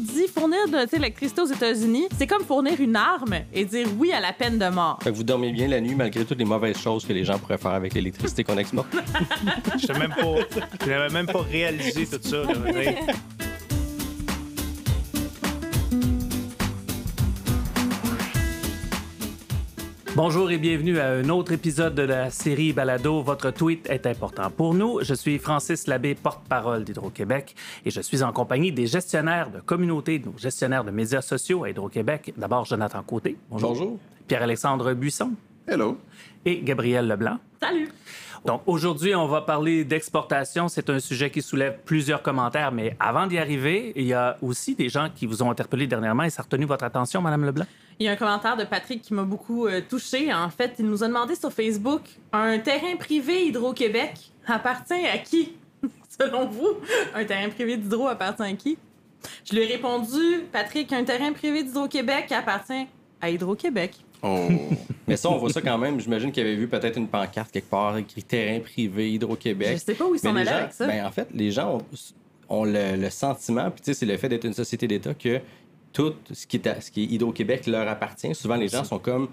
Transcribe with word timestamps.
dit 0.00 0.26
fournir 0.28 0.66
de 0.68 0.86
l'électricité 0.92 1.40
aux 1.42 1.46
États-Unis, 1.46 2.08
c'est 2.18 2.26
comme 2.26 2.44
fournir 2.44 2.80
une 2.80 2.96
arme 2.96 3.34
et 3.52 3.64
dire 3.64 3.86
oui 3.98 4.12
à 4.12 4.20
la 4.20 4.32
peine 4.32 4.58
de 4.58 4.68
mort. 4.68 4.98
Fait 5.02 5.10
que 5.10 5.16
vous 5.16 5.24
dormez 5.24 5.52
bien 5.52 5.68
la 5.68 5.80
nuit 5.80 5.94
malgré 5.94 6.24
toutes 6.24 6.38
les 6.38 6.44
mauvaises 6.44 6.78
choses 6.78 7.04
que 7.04 7.12
les 7.12 7.24
gens 7.24 7.38
pourraient 7.38 7.58
faire 7.58 7.72
avec 7.72 7.94
l'électricité 7.94 8.44
qu'on 8.44 8.58
exporte. 8.58 8.88
Je 9.78 9.92
même 9.92 10.10
pas, 10.10 10.66
je 10.84 10.90
n'avais 10.90 11.12
même 11.12 11.26
pas 11.26 11.42
réalisé 11.42 12.06
tout 12.06 12.18
ça. 12.22 12.36
Là. 12.38 12.92
Bonjour 20.16 20.50
et 20.50 20.58
bienvenue 20.58 20.98
à 20.98 21.10
un 21.12 21.28
autre 21.28 21.52
épisode 21.52 21.94
de 21.94 22.02
la 22.02 22.30
série 22.30 22.72
Balado. 22.72 23.22
Votre 23.22 23.52
tweet 23.52 23.88
est 23.88 24.06
important 24.06 24.50
pour 24.50 24.74
nous. 24.74 24.98
Je 25.02 25.14
suis 25.14 25.38
Francis 25.38 25.86
Labbé, 25.86 26.16
porte-parole 26.16 26.82
d'Hydro-Québec 26.82 27.54
et 27.86 27.90
je 27.90 28.00
suis 28.00 28.24
en 28.24 28.32
compagnie 28.32 28.72
des 28.72 28.88
gestionnaires 28.88 29.50
de 29.50 29.60
communautés, 29.60 30.18
nos 30.18 30.36
gestionnaires 30.36 30.82
de 30.82 30.90
médias 30.90 31.22
sociaux 31.22 31.62
à 31.62 31.70
Hydro-Québec. 31.70 32.34
D'abord, 32.36 32.64
Jonathan 32.64 33.04
Côté. 33.04 33.36
Bonjour. 33.48 33.70
Bonjour. 33.70 33.98
Pierre-Alexandre 34.26 34.94
Buisson. 34.94 35.30
Hello. 35.68 35.96
Et 36.44 36.60
Gabriel 36.60 37.06
Leblanc. 37.06 37.38
Salut. 37.60 37.88
Donc 38.44 38.62
aujourd'hui, 38.66 39.14
on 39.14 39.26
va 39.26 39.42
parler 39.42 39.84
d'exportation. 39.84 40.68
C'est 40.68 40.88
un 40.88 40.98
sujet 40.98 41.30
qui 41.30 41.42
soulève 41.42 41.78
plusieurs 41.84 42.22
commentaires, 42.22 42.72
mais 42.72 42.96
avant 42.98 43.26
d'y 43.26 43.38
arriver, 43.38 43.92
il 43.96 44.06
y 44.06 44.14
a 44.14 44.38
aussi 44.40 44.74
des 44.74 44.88
gens 44.88 45.08
qui 45.14 45.26
vous 45.26 45.42
ont 45.42 45.50
interpellé 45.50 45.86
dernièrement 45.86 46.22
et 46.22 46.30
ça 46.30 46.40
a 46.40 46.44
retenu 46.44 46.64
votre 46.64 46.84
attention, 46.84 47.20
Madame 47.20 47.44
Leblanc? 47.44 47.66
Il 47.98 48.06
y 48.06 48.08
a 48.08 48.12
un 48.12 48.16
commentaire 48.16 48.56
de 48.56 48.64
Patrick 48.64 49.02
qui 49.02 49.12
m'a 49.12 49.24
beaucoup 49.24 49.66
euh, 49.66 49.82
touché. 49.86 50.32
En 50.32 50.48
fait, 50.48 50.76
il 50.78 50.86
nous 50.86 51.04
a 51.04 51.08
demandé 51.08 51.34
sur 51.34 51.52
Facebook 51.52 52.02
un 52.32 52.58
terrain 52.58 52.96
privé 52.98 53.46
Hydro-Québec 53.46 54.14
appartient 54.46 55.06
à 55.06 55.18
qui? 55.18 55.56
Selon 56.08 56.46
vous, 56.46 56.68
un 57.14 57.24
terrain 57.24 57.50
privé 57.50 57.76
d'Hydro 57.76 58.08
appartient 58.08 58.42
à 58.42 58.52
qui? 58.54 58.78
Je 59.44 59.54
lui 59.54 59.64
ai 59.64 59.66
répondu, 59.66 60.46
Patrick, 60.50 60.90
un 60.94 61.04
terrain 61.04 61.32
privé 61.32 61.62
d'Hydro-Québec 61.62 62.32
appartient 62.32 62.86
à 63.20 63.28
Hydro-Québec. 63.28 63.96
Oh. 64.22 64.48
Mais 65.08 65.16
ça, 65.16 65.30
on 65.30 65.38
voit 65.38 65.50
ça 65.50 65.60
quand 65.60 65.78
même. 65.78 65.98
J'imagine 66.00 66.30
qu'il 66.30 66.42
avait 66.42 66.56
vu 66.56 66.68
peut-être 66.68 66.96
une 66.96 67.08
pancarte 67.08 67.50
quelque 67.50 67.70
part 67.70 67.96
écrit 67.96 68.22
terrain 68.22 68.60
privé 68.60 69.12
Hydro-Québec. 69.12 69.70
Je 69.72 69.76
sais 69.76 69.94
pas 69.94 70.04
où 70.04 70.14
ils 70.14 70.20
sont 70.20 70.34
allés 70.34 70.48
avec 70.48 70.72
ça. 70.72 70.86
Ben, 70.86 71.04
en 71.04 71.10
fait, 71.10 71.28
les 71.32 71.50
gens 71.50 71.78
ont, 72.48 72.64
le, 72.64 73.08
sentiment, 73.10 73.70
puis 73.70 73.80
tu 73.80 73.86
sais, 73.86 73.94
c'est 73.94 74.06
le 74.06 74.16
fait 74.16 74.28
d'être 74.28 74.44
une 74.44 74.54
société 74.54 74.86
d'État 74.86 75.14
que 75.14 75.40
tout 75.92 76.14
ce 76.30 76.46
qui 76.46 76.56
est, 76.56 76.80
ce 76.80 76.90
qui 76.90 77.02
est 77.02 77.06
Hydro-Québec 77.06 77.66
leur 77.66 77.88
appartient. 77.88 78.34
Souvent, 78.34 78.56
les 78.56 78.68
gens 78.68 78.84
sont 78.84 78.98
comme 78.98 79.28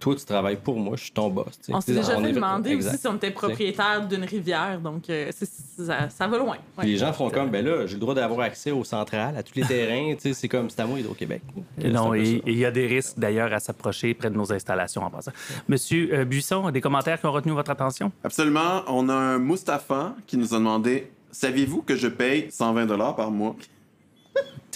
toi, 0.00 0.16
tu 0.16 0.24
travailles 0.24 0.56
pour 0.56 0.78
moi, 0.78 0.96
je 0.96 1.04
suis 1.04 1.12
ton 1.12 1.28
boss. 1.28 1.60
On 1.68 1.80
s'est 1.80 1.94
déjà 1.94 2.16
fait 2.16 2.32
demander 2.32 2.74
aussi 2.74 2.96
si 2.96 3.06
on 3.06 3.16
était 3.16 3.30
propriétaire 3.30 4.06
d'une 4.08 4.24
rivière, 4.24 4.80
donc 4.80 5.08
euh, 5.10 5.30
ça, 5.32 6.26
va 6.26 6.38
loin. 6.38 6.56
Les 6.82 6.96
gens 6.96 7.12
font 7.12 7.30
comme, 7.30 7.50
ben 7.50 7.64
là, 7.64 7.86
j'ai 7.86 7.94
le 7.94 8.00
droit 8.00 8.14
d'avoir 8.14 8.40
accès 8.40 8.70
aux 8.70 8.84
centrales, 8.84 9.36
à 9.36 9.42
tous 9.42 9.54
les 9.54 9.62
terrains, 9.62 10.14
c'est 10.18 10.48
comme, 10.48 10.70
c'est 10.70 10.80
à 10.80 10.86
moi 10.86 10.98
Hydro-Québec. 10.98 11.42
Non, 11.84 12.14
il 12.14 12.58
y 12.58 12.64
a 12.64 12.70
des 12.70 12.86
risques 12.86 13.18
d'ailleurs 13.18 13.52
à 13.52 13.60
s'approcher 13.60 14.14
près 14.14 14.30
de 14.30 14.36
nos 14.36 14.52
installations 14.52 15.02
en 15.02 15.10
passant. 15.10 15.32
Monsieur 15.68 16.10
euh, 16.12 16.24
Buisson, 16.24 16.70
des 16.70 16.80
commentaires 16.80 17.20
qui 17.20 17.26
ont 17.26 17.32
retenu 17.32 17.52
votre 17.52 17.70
attention? 17.70 18.10
Absolument. 18.24 18.82
On 18.88 19.08
a 19.08 19.14
un 19.14 19.38
Mustapha 19.38 20.14
qui 20.26 20.36
nous 20.36 20.54
a 20.54 20.58
demandé, 20.58 21.10
saviez-vous 21.30 21.82
que 21.82 21.96
je 21.96 22.08
paye 22.08 22.50
120 22.50 22.86
par 23.14 23.30
mois? 23.30 23.54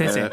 Euh, 0.00 0.28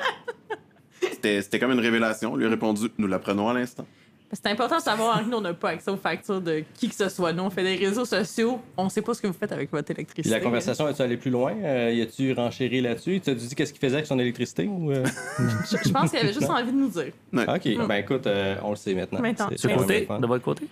c'était 1.22 1.60
comme 1.60 1.72
une 1.72 1.80
révélation. 1.80 2.34
On 2.34 2.36
lui 2.36 2.46
a 2.46 2.50
répondu, 2.50 2.92
nous 2.98 3.08
l'apprenons 3.08 3.50
à 3.50 3.54
l'instant. 3.54 3.86
C'est 4.34 4.48
important 4.48 4.78
de 4.78 4.82
savoir 4.82 5.24
que 5.24 5.30
nous, 5.30 5.38
on 5.38 5.42
n'a 5.42 5.54
pas 5.54 5.72
accès 5.72 5.92
aux 5.92 5.98
factures 5.98 6.40
de 6.40 6.64
qui 6.74 6.88
que 6.88 6.96
ce 6.96 7.10
soit. 7.10 7.34
Nous, 7.34 7.44
on 7.44 7.50
fait 7.50 7.64
des 7.64 7.76
réseaux 7.76 8.06
sociaux, 8.06 8.60
on 8.78 8.86
ne 8.86 8.90
sait 8.90 9.02
pas 9.02 9.14
ce 9.14 9.22
que 9.22 9.28
vous 9.28 9.34
faites 9.34 9.52
avec 9.52 9.70
votre 9.72 9.92
électricité. 9.92 10.34
la 10.34 10.40
conversation, 10.40 10.88
est 10.88 10.94
tu 10.94 11.02
allé 11.02 11.18
plus 11.18 11.32
loin? 11.32 11.54
Euh, 11.64 11.92
y 11.92 12.02
a-tu 12.02 12.32
renchéri 12.34 12.82
là-dessus? 12.82 13.20
Tu 13.20 13.30
as 13.30 13.36
dit 13.36 13.54
qu'est-ce 13.54 13.74
qu'il 13.74 13.82
faisait 13.82 13.96
avec 13.96 14.06
son 14.06 14.20
électricité? 14.20 14.68
Ou 14.68 14.92
euh? 14.92 15.04
je, 15.38 15.92
pense 15.92 16.12
qu'il 16.12 16.20
avait 16.20 16.34
juste 16.34 16.50
envie 16.50 16.72
de 16.72 16.78
nous 16.78 16.90
dire. 16.90 17.12
OK. 17.34 17.88
Ben 17.88 17.96
écoute, 17.96 18.26
euh, 18.28 18.56
on 18.64 18.70
le 18.70 18.76
sait 18.78 18.94
maintenant. 18.94 19.20
maintenant. 19.20 19.50
côté, 19.50 20.08
de 20.08 20.28
votre 20.28 20.44
côté? 20.44 20.66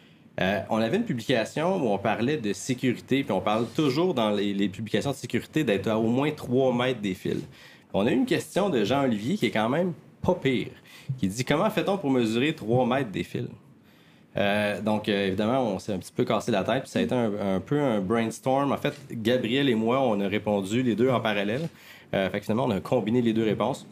on 0.69 0.77
avait 0.77 0.95
une 0.95 1.03
publication 1.03 1.75
où 1.83 1.89
on 1.89 1.97
parlait 1.97 2.37
de 2.37 2.53
sécurité, 2.53 3.23
puis 3.23 3.33
on 3.33 3.41
parle 3.41 3.65
toujours 3.76 4.14
dans 4.14 4.30
les, 4.30 4.53
les 4.53 4.70
publications 4.70 5.11
de 5.11 5.15
sécurité 5.17 5.65
d'être 5.65 5.87
à 5.87 5.99
au 5.99 6.08
moins 6.08 6.31
3 6.31 6.73
mètres 6.73 7.02
des 7.02 7.14
fils. 7.14 7.43
On 7.93 8.08
a 8.08 8.11
eu 8.11 8.15
une 8.15 8.26
question 8.26 8.70
de 8.70 8.86
Jean-Olivier 8.86 9.36
qui 9.36 9.47
est 9.47 9.52
quand 9.52 9.67
même 9.67 9.91
pas 10.21 10.36
pire 10.36 10.70
qui 11.17 11.27
dit 11.27 11.45
Comment 11.45 11.70
fait-on 11.70 11.97
pour 11.97 12.11
mesurer 12.11 12.53
3 12.53 12.86
mètres 12.86 13.11
des 13.11 13.23
fils? 13.23 13.47
Euh, 14.37 14.81
donc, 14.81 15.09
euh, 15.09 15.27
évidemment, 15.27 15.61
on 15.61 15.80
s'est 15.80 15.93
un 15.93 15.97
petit 15.97 16.11
peu 16.15 16.23
cassé 16.23 16.52
la 16.52 16.64
tête. 16.64 16.83
Puis 16.83 16.92
ça 16.92 16.99
a 16.99 17.02
été 17.02 17.15
un, 17.15 17.59
peu 17.59 17.80
un 17.80 17.99
brainstorm. 17.99 18.71
En 18.71 18.77
fait, 18.77 18.95
Gabriel 19.11 19.70
et 19.70 19.75
moi, 19.75 20.02
on 20.02 20.20
a 20.21 20.27
répondu 20.27 20.83
les 20.83 20.95
deux 20.95 21.09
en 21.09 21.20
parallèle. 21.20 21.67
Euh, 22.14 22.30
finalement, 22.42 22.65
on 22.65 22.71
a 22.71 22.80
combiné 22.80 23.21
les 23.21 23.33
deux 23.33 23.43
réponses. 23.43 23.86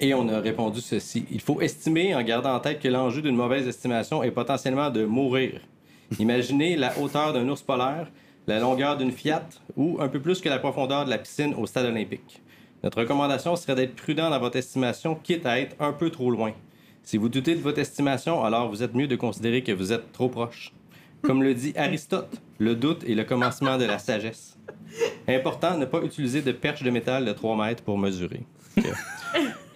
Et 0.00 0.14
on 0.14 0.28
a 0.28 0.40
répondu 0.40 0.80
ceci. 0.80 1.26
Il 1.30 1.40
faut 1.40 1.60
estimer, 1.60 2.14
en 2.14 2.22
gardant 2.22 2.54
en 2.54 2.60
tête 2.60 2.80
que 2.80 2.88
l'enjeu 2.88 3.22
d'une 3.22 3.36
mauvaise 3.36 3.66
estimation 3.66 4.22
est 4.22 4.30
potentiellement 4.30 4.88
de 4.88 5.04
mourir. 5.04 5.60
Imaginez 6.18 6.76
la 6.76 6.98
hauteur 6.98 7.32
d'un 7.32 7.46
ours 7.48 7.62
polaire, 7.62 8.10
la 8.46 8.60
longueur 8.60 8.96
d'une 8.96 9.12
Fiat 9.12 9.46
ou 9.76 9.98
un 10.00 10.08
peu 10.08 10.20
plus 10.20 10.40
que 10.40 10.48
la 10.48 10.58
profondeur 10.58 11.04
de 11.04 11.10
la 11.10 11.18
piscine 11.18 11.54
au 11.54 11.66
stade 11.66 11.86
olympique. 11.86 12.40
Notre 12.82 13.00
recommandation 13.00 13.56
serait 13.56 13.74
d'être 13.74 13.94
prudent 13.94 14.30
dans 14.30 14.38
votre 14.38 14.56
estimation, 14.56 15.14
quitte 15.14 15.44
à 15.44 15.60
être 15.60 15.76
un 15.80 15.92
peu 15.92 16.10
trop 16.10 16.30
loin. 16.30 16.52
Si 17.02 17.16
vous 17.16 17.28
doutez 17.28 17.54
de 17.54 17.60
votre 17.60 17.78
estimation, 17.78 18.42
alors 18.44 18.68
vous 18.70 18.82
êtes 18.82 18.94
mieux 18.94 19.06
de 19.06 19.16
considérer 19.16 19.62
que 19.62 19.72
vous 19.72 19.92
êtes 19.92 20.12
trop 20.12 20.28
proche. 20.28 20.72
Comme 21.22 21.42
le 21.42 21.54
dit 21.54 21.74
Aristote, 21.76 22.40
le 22.58 22.74
doute 22.74 23.04
est 23.04 23.14
le 23.14 23.24
commencement 23.24 23.76
de 23.76 23.84
la 23.84 23.98
sagesse. 23.98 24.56
Important, 25.28 25.76
ne 25.76 25.84
pas 25.84 26.00
utiliser 26.02 26.40
de 26.40 26.52
perche 26.52 26.82
de 26.82 26.90
métal 26.90 27.24
de 27.24 27.32
3 27.32 27.56
mètres 27.56 27.82
pour 27.82 27.98
mesurer. 27.98 28.44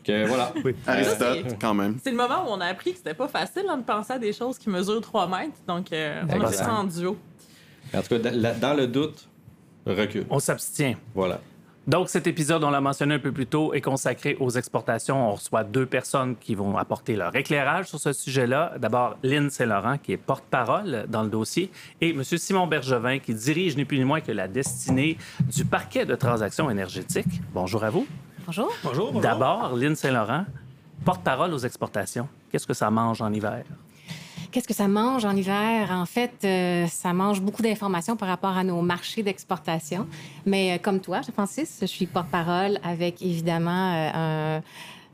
Que, 0.02 0.26
voilà. 0.26 0.52
Aristote, 0.86 1.56
quand 1.60 1.74
même. 1.74 1.98
C'est 2.02 2.10
le 2.10 2.16
moment 2.16 2.44
où 2.46 2.50
on 2.50 2.60
a 2.60 2.66
appris 2.66 2.92
que 2.92 2.98
c'était 2.98 3.14
pas 3.14 3.28
facile 3.28 3.64
hein, 3.68 3.78
de 3.78 3.84
penser 3.84 4.12
à 4.12 4.18
des 4.18 4.32
choses 4.32 4.58
qui 4.58 4.68
mesurent 4.68 5.00
3 5.00 5.28
mètres. 5.28 5.56
Donc, 5.66 5.92
euh, 5.92 6.22
on 6.28 6.40
a 6.40 6.48
fait 6.48 6.56
ça 6.56 6.74
en 6.74 6.84
duo. 6.84 7.16
En 7.94 8.02
tout 8.02 8.18
cas, 8.18 8.30
dans 8.54 8.74
le 8.74 8.86
doute, 8.86 9.28
recule. 9.86 10.26
On 10.28 10.38
s'abstient. 10.40 10.96
Voilà. 11.14 11.40
Donc, 11.86 12.08
cet 12.08 12.26
épisode, 12.26 12.64
on 12.64 12.70
l'a 12.70 12.80
mentionné 12.80 13.14
un 13.14 13.18
peu 13.18 13.30
plus 13.30 13.46
tôt, 13.46 13.74
est 13.74 13.82
consacré 13.82 14.38
aux 14.40 14.48
exportations. 14.48 15.28
On 15.28 15.32
reçoit 15.32 15.64
deux 15.64 15.84
personnes 15.84 16.34
qui 16.36 16.54
vont 16.54 16.78
apporter 16.78 17.14
leur 17.14 17.36
éclairage 17.36 17.88
sur 17.88 18.00
ce 18.00 18.14
sujet-là. 18.14 18.72
D'abord, 18.78 19.18
Lynn 19.22 19.50
Saint-Laurent, 19.50 19.98
qui 19.98 20.12
est 20.12 20.16
porte-parole 20.16 21.04
dans 21.08 21.22
le 21.22 21.28
dossier, 21.28 21.70
et 22.00 22.10
M. 22.10 22.24
Simon 22.24 22.66
Bergevin, 22.66 23.18
qui 23.18 23.34
dirige 23.34 23.76
ni 23.76 23.84
plus 23.84 23.98
ni 23.98 24.04
moins 24.04 24.22
que 24.22 24.32
la 24.32 24.48
destinée 24.48 25.18
du 25.40 25.66
parquet 25.66 26.06
de 26.06 26.14
transactions 26.14 26.70
énergétiques. 26.70 27.42
Bonjour 27.52 27.84
à 27.84 27.90
vous. 27.90 28.06
Bonjour. 28.46 28.72
Bonjour. 28.82 29.06
bonjour. 29.08 29.20
D'abord, 29.20 29.76
Lynn 29.76 29.94
Saint-Laurent, 29.94 30.46
porte-parole 31.04 31.52
aux 31.52 31.58
exportations. 31.58 32.28
Qu'est-ce 32.50 32.66
que 32.66 32.74
ça 32.74 32.90
mange 32.90 33.20
en 33.20 33.30
hiver? 33.30 33.62
Qu'est-ce 34.50 34.68
que 34.68 34.74
ça 34.74 34.88
mange 34.88 35.24
en 35.24 35.34
hiver? 35.36 35.90
En 35.90 36.06
fait, 36.06 36.32
euh, 36.44 36.86
ça 36.86 37.12
mange 37.12 37.40
beaucoup 37.40 37.62
d'informations 37.62 38.16
par 38.16 38.28
rapport 38.28 38.56
à 38.56 38.64
nos 38.64 38.80
marchés 38.82 39.22
d'exportation. 39.22 40.06
Mais 40.46 40.72
euh, 40.72 40.78
comme 40.78 41.00
toi, 41.00 41.20
Francis, 41.32 41.78
je 41.80 41.86
suis 41.86 42.06
porte-parole 42.06 42.78
avec 42.82 43.22
évidemment 43.22 44.10
euh, 44.14 44.60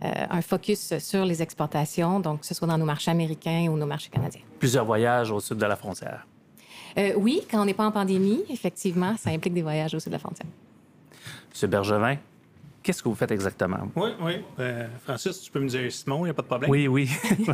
un, 0.03 0.43
focus 0.43 0.99
sur 0.99 1.25
les 1.25 1.43
exportations, 1.43 2.21
donc 2.21 2.41
que 2.41 2.47
ce 2.47 2.55
soit 2.55 2.69
dans 2.69 2.79
nos 2.79 2.85
marchés 2.85 3.11
américains 3.11 3.67
ou 3.71 3.77
nos 3.77 3.87
marchés 3.87 4.11
canadiens. 4.11 4.43
Plusieurs 4.59 4.85
voyages 4.85 5.31
au 5.31 5.41
sud 5.41 5.59
de 5.59 5.67
la 5.67 5.77
frontière. 5.77 6.27
oui, 7.17 7.43
quand 7.51 7.61
on 7.61 7.65
n'est 7.65 7.75
pas 7.75 7.87
en 7.87 7.93
pandémie, 7.93 8.43
effectivement, 8.51 9.15
ça 9.17 9.31
implique 9.31 9.55
des 9.55 9.63
voyages 9.63 9.95
au 9.95 10.01
sud 10.01 10.09
de 10.11 10.15
la 10.15 10.19
frontière. 10.19 10.49
Monsieur 11.51 11.69
Bergevin, 11.69 12.17
Qu'est-ce 12.83 13.03
que 13.03 13.09
vous 13.09 13.15
faites 13.15 13.31
exactement? 13.31 13.91
Oui, 13.95 14.11
oui. 14.21 14.33
Euh, 14.59 14.87
Francis, 15.05 15.43
tu 15.43 15.51
peux 15.51 15.61
me 15.61 15.69
dire 15.69 15.93
Simon, 15.93 16.21
il 16.21 16.25
n'y 16.25 16.31
a 16.31 16.35
pas 16.35 16.43
de 16.43 16.47
problème. 16.47 16.71
Oui, 16.71 16.89
oui. 16.89 17.11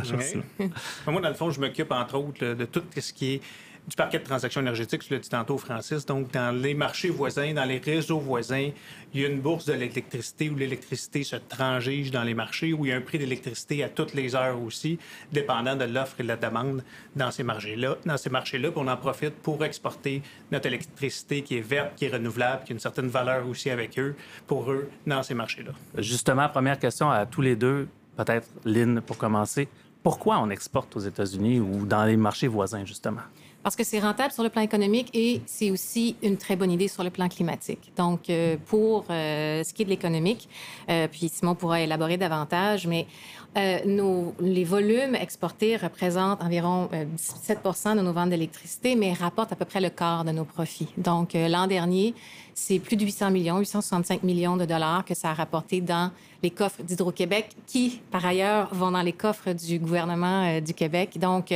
Moi, 1.07 1.21
dans 1.21 1.29
le 1.29 1.33
fond, 1.35 1.51
je 1.51 1.59
m'occupe, 1.59 1.91
entre 1.91 2.15
autres, 2.15 2.45
de 2.53 2.65
tout 2.65 2.83
ce 2.97 3.11
qui 3.11 3.35
est 3.35 3.41
du 3.87 3.95
parquet 3.95 4.19
de 4.19 4.25
transactions 4.25 4.59
énergétiques, 4.59 5.03
tu 5.03 5.13
l'as 5.13 5.19
dit 5.19 5.29
tantôt, 5.29 5.57
Francis. 5.57 6.05
Donc, 6.05 6.31
dans 6.31 6.53
les 6.53 6.73
marchés 6.73 7.09
voisins, 7.09 7.53
dans 7.53 7.63
les 7.63 7.77
réseaux 7.77 8.19
voisins, 8.19 8.69
il 9.13 9.21
y 9.21 9.23
a 9.23 9.29
une 9.29 9.39
bourse 9.39 9.65
de 9.65 9.73
l'électricité 9.73 10.49
où 10.49 10.55
l'électricité 10.55 11.23
se 11.23 11.37
transige 11.37 12.11
dans 12.11 12.23
les 12.23 12.33
marchés, 12.33 12.73
où 12.73 12.85
il 12.85 12.89
y 12.89 12.91
a 12.91 12.97
un 12.97 13.01
prix 13.01 13.17
d'électricité 13.17 13.83
à 13.83 13.89
toutes 13.89 14.13
les 14.13 14.35
heures 14.35 14.61
aussi, 14.61 14.99
dépendant 15.31 15.77
de 15.77 15.85
l'offre 15.85 16.19
et 16.19 16.23
de 16.23 16.27
la 16.27 16.35
demande 16.35 16.83
dans 17.15 17.31
ces 17.31 17.43
marchés-là. 17.43 17.95
Dans 18.05 18.17
ces 18.17 18.29
marchés-là, 18.29 18.69
on 18.75 18.87
en 18.89 18.97
profite 18.97 19.35
pour 19.35 19.63
exporter 19.63 20.21
notre 20.51 20.65
électricité 20.65 21.41
qui 21.41 21.57
est 21.57 21.61
verte, 21.61 21.95
qui 21.95 22.05
est 22.05 22.13
renouvelable, 22.13 22.65
qui 22.65 22.73
a 22.73 22.75
une 22.75 22.81
certaine 22.81 23.07
valeur 23.07 23.47
aussi 23.47 23.69
avec 23.69 23.97
eux, 23.97 24.15
pour 24.47 24.69
eux, 24.69 24.89
dans 25.05 25.23
ces 25.23 25.33
marchés-là. 25.33 25.71
Justement, 25.97 26.49
première 26.49 26.77
question 26.77 27.09
à 27.09 27.25
tous 27.25 27.41
les 27.41 27.55
deux, 27.55 27.87
peut-être 28.17 28.49
Lynn 28.65 28.99
pour 28.99 29.17
commencer. 29.17 29.69
Pourquoi 30.03 30.39
on 30.39 30.49
exporte 30.49 30.95
aux 30.97 30.99
États-Unis 30.99 31.61
ou 31.61 31.85
dans 31.85 32.03
les 32.03 32.17
marchés 32.17 32.47
voisins, 32.47 32.83
justement? 32.85 33.21
Parce 33.67 33.75
que 33.75 33.83
c'est 33.83 33.99
rentable 33.99 34.31
sur 34.31 34.43
le 34.43 34.49
plan 34.49 34.61
économique 34.61 35.09
et 35.13 35.41
c'est 35.45 35.71
aussi 35.71 36.15
une 36.23 36.37
très 36.37 36.55
bonne 36.55 36.71
idée 36.71 36.87
sur 36.87 37.03
le 37.03 37.09
plan 37.09 37.27
climatique. 37.27 37.91
Donc, 37.97 38.29
euh, 38.29 38.55
pour 38.65 39.03
euh, 39.09 39.61
ce 39.61 39.73
qui 39.73 39.81
est 39.81 39.85
de 39.85 39.89
l'économique, 39.89 40.47
euh, 40.89 41.09
puis 41.11 41.27
Simon 41.27 41.53
pourra 41.53 41.81
élaborer 41.81 42.15
davantage, 42.15 42.87
mais 42.87 43.07
les 43.55 44.63
volumes 44.63 45.15
exportés 45.15 45.77
représentent 45.77 46.43
environ 46.43 46.89
euh, 46.93 47.05
17 47.05 47.59
de 47.97 48.01
nos 48.01 48.13
ventes 48.13 48.29
d'électricité, 48.29 48.95
mais 48.95 49.13
rapportent 49.13 49.51
à 49.51 49.55
peu 49.55 49.65
près 49.65 49.81
le 49.81 49.89
quart 49.89 50.23
de 50.23 50.31
nos 50.31 50.45
profits. 50.45 50.89
Donc, 50.95 51.31
l'an 51.33 51.65
dernier, 51.65 52.13
c'est 52.53 52.77
plus 52.77 52.97
de 52.97 53.03
800 53.03 53.31
millions, 53.31 53.57
865 53.57 54.21
millions 54.21 54.57
de 54.57 54.65
dollars 54.65 55.03
que 55.03 55.15
ça 55.15 55.31
a 55.31 55.33
rapporté 55.33 55.81
dans 55.81 56.11
les 56.43 56.51
coffres 56.51 56.83
d'Hydro-Québec, 56.83 57.49
qui, 57.65 57.99
par 58.11 58.23
ailleurs, 58.23 58.71
vont 58.75 58.91
dans 58.91 59.01
les 59.01 59.13
coffres 59.13 59.53
du 59.53 59.79
gouvernement 59.79 60.59
du 60.61 60.75
Québec. 60.75 61.17
Donc, 61.19 61.49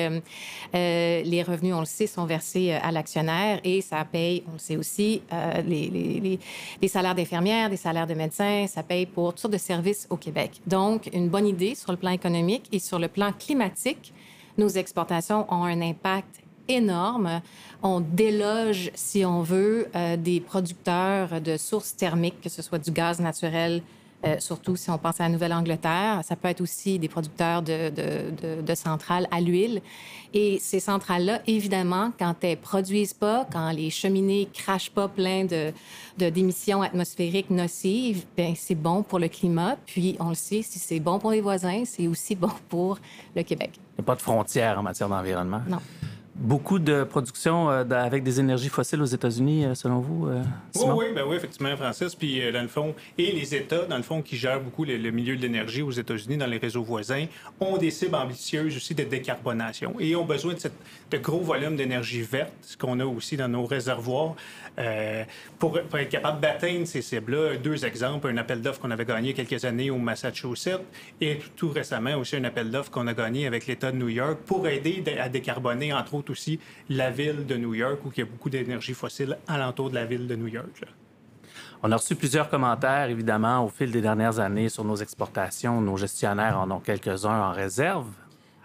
les 0.74 1.44
revenus, 1.48 1.76
on 1.76 1.82
le 1.82 1.86
sait, 1.86 2.01
sont 2.08 2.26
versés 2.26 2.72
euh, 2.72 2.80
à 2.82 2.92
l'actionnaire 2.92 3.60
et 3.64 3.82
ça 3.82 4.04
paye, 4.06 4.44
on 4.48 4.54
le 4.54 4.60
sait 4.60 4.78
aussi, 4.78 5.22
euh, 5.32 5.62
les, 5.62 6.40
salaires 6.88 7.16
d'infirmières, 7.16 7.70
des 7.70 7.78
salaires 7.78 8.08
de 8.08 8.14
médecins, 8.14 8.66
ça 8.68 8.84
paye 8.84 9.06
pour 9.06 9.34
toutes 9.34 9.40
sortes 9.40 9.54
de 9.54 9.58
services 9.58 10.08
au 10.10 10.18
Québec. 10.18 10.62
Donc, 10.68 11.10
une 11.14 11.30
bonne 11.30 11.48
idée 11.48 11.76
sur 11.76 11.92
le 11.92 11.98
plan 11.98 12.12
économique 12.12 12.68
et 12.72 12.80
sur 12.80 13.00
le 13.00 13.08
plan 13.08 13.32
climatique. 13.32 14.14
Nos 14.58 14.70
exportations 14.70 15.46
ont 15.54 15.64
un 15.64 15.82
impact 15.82 16.42
énorme. 16.68 17.42
On 17.84 18.00
déloge, 18.00 18.92
si 18.94 19.26
on 19.26 19.42
veut, 19.42 19.88
euh, 19.96 20.18
des 20.18 20.40
producteurs 20.40 21.42
de 21.42 21.58
sources 21.58 21.96
thermiques, 21.96 22.42
que 22.42 22.50
ce 22.50 22.62
soit 22.62 22.80
du 22.80 22.92
gaz 22.92 23.20
naturel, 23.20 23.82
euh, 24.26 24.36
surtout 24.40 24.76
si 24.76 24.90
on 24.90 24.98
pense 24.98 25.20
à 25.20 25.24
la 25.24 25.30
Nouvelle-Angleterre. 25.30 26.22
Ça 26.24 26.36
peut 26.36 26.48
être 26.48 26.62
aussi 26.62 27.00
des 27.00 27.08
producteurs 27.08 27.62
de, 27.62 27.90
de, 27.90 28.58
de, 28.58 28.62
de 28.62 28.76
centrales 28.76 29.28
à 29.32 29.42
l'huile. 29.42 29.82
Et 30.34 30.60
ces 30.60 30.80
centrales-là, 30.80 31.42
évidemment, 31.48 32.12
quand 32.18 32.36
elles 32.44 32.58
produisent 32.58 33.14
pas, 33.14 33.48
quand 33.52 33.72
les 33.72 33.90
cheminées 33.90 34.48
crachent 34.54 34.92
pas 34.92 35.08
plein 35.08 35.46
de, 35.46 35.74
de 36.18 36.30
d'émissions 36.30 36.82
atmosphériques 36.82 37.50
nocives, 37.50 38.26
ben 38.38 38.54
c'est 38.56 38.76
bon 38.76 39.04
pour 39.04 39.20
le 39.20 39.28
climat. 39.28 39.76
Puis 39.86 40.16
on 40.20 40.30
le 40.30 40.36
sait, 40.36 40.62
si 40.62 40.80
c'est 40.80 41.00
bon 41.00 41.20
pour 41.20 41.32
les 41.32 41.42
voisins, 41.42 41.84
c'est 41.86 42.08
aussi 42.08 42.36
bon 42.36 42.52
pour 42.70 43.00
le 43.36 43.44
Québec. 43.44 43.72
Il 43.98 44.02
n'y 44.02 44.04
a 44.04 44.06
pas 44.06 44.16
de 44.16 44.22
frontières 44.22 44.80
en 44.80 44.84
matière 44.84 45.10
d'environnement? 45.10 45.62
Non. 45.68 45.80
Beaucoup 46.34 46.80
de 46.80 47.04
production 47.04 47.70
euh, 47.70 47.84
avec 47.92 48.24
des 48.24 48.40
énergies 48.40 48.70
fossiles 48.70 49.02
aux 49.02 49.06
États-Unis, 49.06 49.66
euh, 49.66 49.76
selon 49.76 50.00
vous, 50.00 50.28
euh, 50.28 50.42
Oui, 50.76 50.86
oui, 50.96 51.06
ben 51.14 51.24
oui, 51.28 51.36
effectivement, 51.36 51.76
Francis. 51.76 52.16
Puis, 52.16 52.42
euh, 52.42 52.54
dans 52.54 52.62
le 52.62 52.70
fond, 52.70 52.96
et 53.18 53.34
les 53.34 53.54
États, 53.54 53.84
dans 53.86 53.98
le 53.98 54.02
fond, 54.02 54.22
qui 54.22 54.38
gèrent 54.38 54.62
beaucoup 54.62 54.86
le, 54.86 54.96
le 54.96 55.12
milieu 55.12 55.36
de 55.36 55.42
l'énergie 55.42 55.82
aux 55.82 55.92
États-Unis, 55.92 56.38
dans 56.38 56.48
les 56.48 56.58
réseaux 56.58 56.84
voisins, 56.84 57.26
ont 57.60 57.76
des 57.78 57.92
cibles 57.92 58.16
ambitieuses 58.16 58.76
aussi 58.78 58.96
de 58.96 59.04
décarbonation 59.04 59.94
et 60.00 60.16
ont 60.16 60.24
besoin 60.26 60.54
de, 60.54 60.60
cette, 60.60 60.74
de 61.12 61.18
gros 61.18 61.42
volumes 61.42 61.76
d'énergie 61.76 62.22
verte, 62.22 62.54
ce 62.62 62.78
qu'on 62.78 63.00
a 63.02 63.06
aussi 63.06 63.36
dans 63.36 63.50
nos 63.50 63.66
réservoirs, 63.66 64.36
pour, 65.60 65.74
pour 65.82 66.00
être 66.00 66.10
capable 66.10 66.40
d'atteindre 66.40 66.88
ces 66.88 67.02
cibles-là. 67.02 67.58
Deux 67.58 67.86
exemples, 67.86 68.30
un 68.30 68.38
appel 68.38 68.62
d'offres 68.62 68.80
qu'on 68.80 68.90
avait 68.92 69.06
gagné 69.06 69.34
quelques 69.34 69.64
années 69.66 69.92
au 69.92 69.98
Massachusetts 69.98 70.80
et 71.20 71.40
tout 71.58 71.70
récemment 71.70 72.16
aussi 72.16 72.38
un 72.38 72.44
appel 72.46 72.72
d'offres 72.72 72.90
qu'on 72.90 73.06
a 73.08 73.14
gagné 73.14 73.46
avec 73.46 73.68
l'État 73.68 73.92
de 73.92 73.98
New 73.98 74.08
York 74.10 74.40
pour 74.46 74.66
aider 74.68 75.04
de- 75.06 75.20
à 75.20 75.28
décarboner, 75.28 75.92
entre 75.94 76.16
autres 76.16 76.21
aussi, 76.30 76.60
la 76.90 77.10
ville 77.10 77.46
de 77.46 77.56
New 77.56 77.74
York, 77.74 78.00
où 78.06 78.12
il 78.16 78.20
y 78.20 78.22
a 78.22 78.26
beaucoup 78.26 78.50
d'énergie 78.50 78.94
fossile 78.94 79.38
alentour 79.48 79.90
de 79.90 79.96
la 79.96 80.06
ville 80.06 80.28
de 80.28 80.36
New 80.36 80.48
York. 80.48 80.82
là. 80.82 80.88
On 81.84 81.92
a 81.92 81.96
reçu 81.98 82.16
plusieurs 82.16 82.50
commentaires, 82.50 83.10
évidemment, 83.10 83.66
au 83.66 83.70
fil 83.70 83.92
des 83.92 84.02
dernières 84.02 84.40
années 84.40 84.70
sur 84.70 84.84
nos 84.84 84.96
exportations. 84.98 85.82
Nos 85.82 85.98
gestionnaires 85.98 86.60
en 86.60 86.70
ont 86.70 86.80
quelques-uns 86.80 87.42
en 87.50 87.52
réserve. 87.52 88.06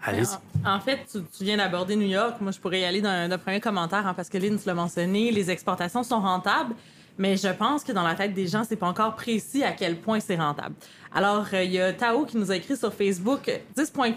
Allez-y. 0.03 0.35
En, 0.63 0.75
en 0.75 0.79
fait, 0.79 0.99
tu, 1.11 1.19
tu 1.35 1.43
viens 1.43 1.57
d'aborder 1.57 1.95
New 1.95 2.07
York. 2.07 2.35
Moi, 2.39 2.51
je 2.51 2.59
pourrais 2.59 2.81
y 2.81 2.85
aller 2.85 3.01
d'un 3.01 3.27
d'un 3.27 3.39
premier 3.39 3.59
commentaire, 3.59 4.05
hein, 4.05 4.13
parce 4.13 4.29
que 4.29 4.37
Lynn, 4.37 4.59
tu 4.59 4.67
l'as 4.67 4.75
mentionné, 4.75 5.31
les 5.31 5.49
exportations 5.49 6.03
sont 6.03 6.19
rentables, 6.19 6.75
mais 7.17 7.35
je 7.37 7.47
pense 7.47 7.83
que 7.83 7.91
dans 7.91 8.03
la 8.03 8.15
tête 8.15 8.33
des 8.33 8.47
gens, 8.47 8.63
c'est 8.63 8.75
pas 8.75 8.87
encore 8.87 9.15
précis 9.15 9.63
à 9.63 9.71
quel 9.71 9.97
point 9.97 10.19
c'est 10.19 10.35
rentable. 10.35 10.75
Alors, 11.13 11.45
euh, 11.53 11.63
il 11.63 11.71
y 11.71 11.79
a 11.79 11.93
Tao 11.93 12.25
qui 12.25 12.37
nous 12.37 12.51
a 12.51 12.55
écrit 12.55 12.77
sur 12.77 12.93
Facebook 12.93 13.49
10,4 13.75 14.15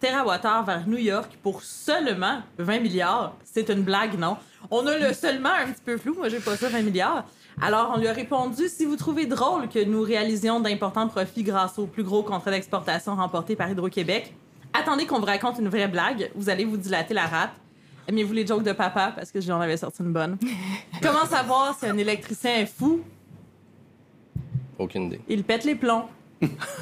TWh 0.00 0.66
vers 0.66 0.86
New 0.86 0.98
York 0.98 1.38
pour 1.42 1.62
seulement 1.62 2.42
20 2.58 2.80
milliards. 2.80 3.34
C'est 3.44 3.70
une 3.70 3.82
blague, 3.82 4.18
non? 4.18 4.36
On 4.70 4.86
a 4.86 4.96
le 4.98 5.12
seulement 5.14 5.50
un 5.50 5.72
petit 5.72 5.82
peu 5.84 5.96
flou. 5.96 6.14
Moi, 6.14 6.28
j'ai 6.28 6.40
pas 6.40 6.56
ça, 6.56 6.68
20 6.68 6.82
milliards. 6.82 7.24
Alors, 7.60 7.92
on 7.94 7.98
lui 7.98 8.08
a 8.08 8.12
répondu 8.12 8.68
si 8.68 8.84
vous 8.84 8.96
trouvez 8.96 9.26
drôle 9.26 9.68
que 9.68 9.82
nous 9.84 10.02
réalisions 10.02 10.60
d'importants 10.60 11.08
profits 11.08 11.42
grâce 11.42 11.78
au 11.78 11.86
plus 11.86 12.02
gros 12.02 12.22
contrat 12.22 12.50
d'exportation 12.50 13.14
remporté 13.14 13.56
par 13.56 13.70
Hydro-Québec, 13.70 14.34
attendez 14.72 15.06
qu'on 15.06 15.18
vous 15.18 15.26
raconte 15.26 15.58
une 15.58 15.68
vraie 15.68 15.88
blague. 15.88 16.30
Vous 16.34 16.48
allez 16.48 16.64
vous 16.64 16.76
dilater 16.76 17.14
la 17.14 17.26
rate. 17.26 17.52
Aimez-vous 18.12 18.34
les 18.34 18.46
jokes 18.46 18.62
de 18.62 18.72
papa? 18.72 19.10
Parce 19.16 19.32
que 19.32 19.40
j'en 19.40 19.58
avais 19.58 19.78
sorti 19.78 20.02
une 20.02 20.12
bonne. 20.12 20.36
Comment 21.02 21.24
savoir 21.24 21.74
si 21.78 21.86
un 21.86 21.96
électricien 21.96 22.56
est 22.56 22.66
fou? 22.66 23.00
Aucune 24.78 25.04
idée. 25.04 25.20
Il 25.28 25.44
pète 25.44 25.64
les 25.64 25.74
plombs. 25.74 26.04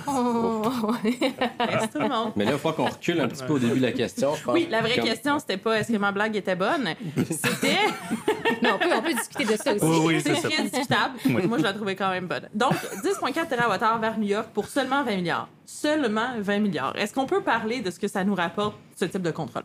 Oh. 0.09 0.63
Merci 1.05 1.89
tout 1.93 2.01
le 2.01 2.09
monde. 2.09 2.33
Mais 2.35 2.47
là, 2.47 2.53
il 2.55 2.59
faut 2.59 2.73
qu'on 2.73 2.87
recule 2.87 3.21
un 3.21 3.29
petit 3.29 3.45
peu 3.45 3.53
au 3.53 3.59
début 3.61 3.77
de 3.77 3.83
la 3.83 3.93
question. 3.93 4.35
je 4.35 4.43
pense. 4.43 4.55
Oui, 4.55 4.67
la 4.69 4.81
vraie 4.81 4.97
Comme- 4.97 5.05
question, 5.05 5.39
c'était 5.39 5.59
pas 5.59 5.79
est-ce 5.79 5.93
que 5.93 5.99
ma 5.99 6.11
blague 6.11 6.35
était 6.35 6.57
bonne? 6.57 6.89
C'était. 7.17 7.77
Mais 8.63 8.73
on 8.73 8.79
peut, 8.79 8.89
on 8.97 9.03
peut 9.03 9.13
discuter 9.15 9.45
de 9.45 9.57
ça 9.57 9.75
aussi. 9.75 9.85
Oui, 9.85 9.99
oui, 10.05 10.21
c'est 10.21 10.33
très 10.35 10.63
discutable. 10.65 11.15
Moi, 11.47 11.59
je 11.59 11.63
la 11.63 11.75
trouvais 11.75 11.95
quand 11.95 12.11
même 12.11 12.27
bonne. 12.27 12.49
Donc, 12.55 12.73
10,4 13.05 13.47
TWh 13.47 14.01
vers 14.01 14.19
New 14.19 14.27
York 14.27 14.49
pour 14.53 14.67
seulement 14.67 15.05
20 15.05 15.15
milliards. 15.17 15.49
Seulement 15.65 16.31
20 16.39 16.59
milliards. 16.59 16.97
Est-ce 16.97 17.15
qu'on 17.15 17.27
peut 17.27 17.43
parler 17.43 17.83
de 17.83 17.93
ce 17.93 18.01
que 18.01 18.09
ça 18.09 18.25
nous 18.25 18.35
rapporte, 18.35 18.75
ce 18.97 19.05
type 19.05 19.23
de 19.23 19.31
contrôle? 19.31 19.63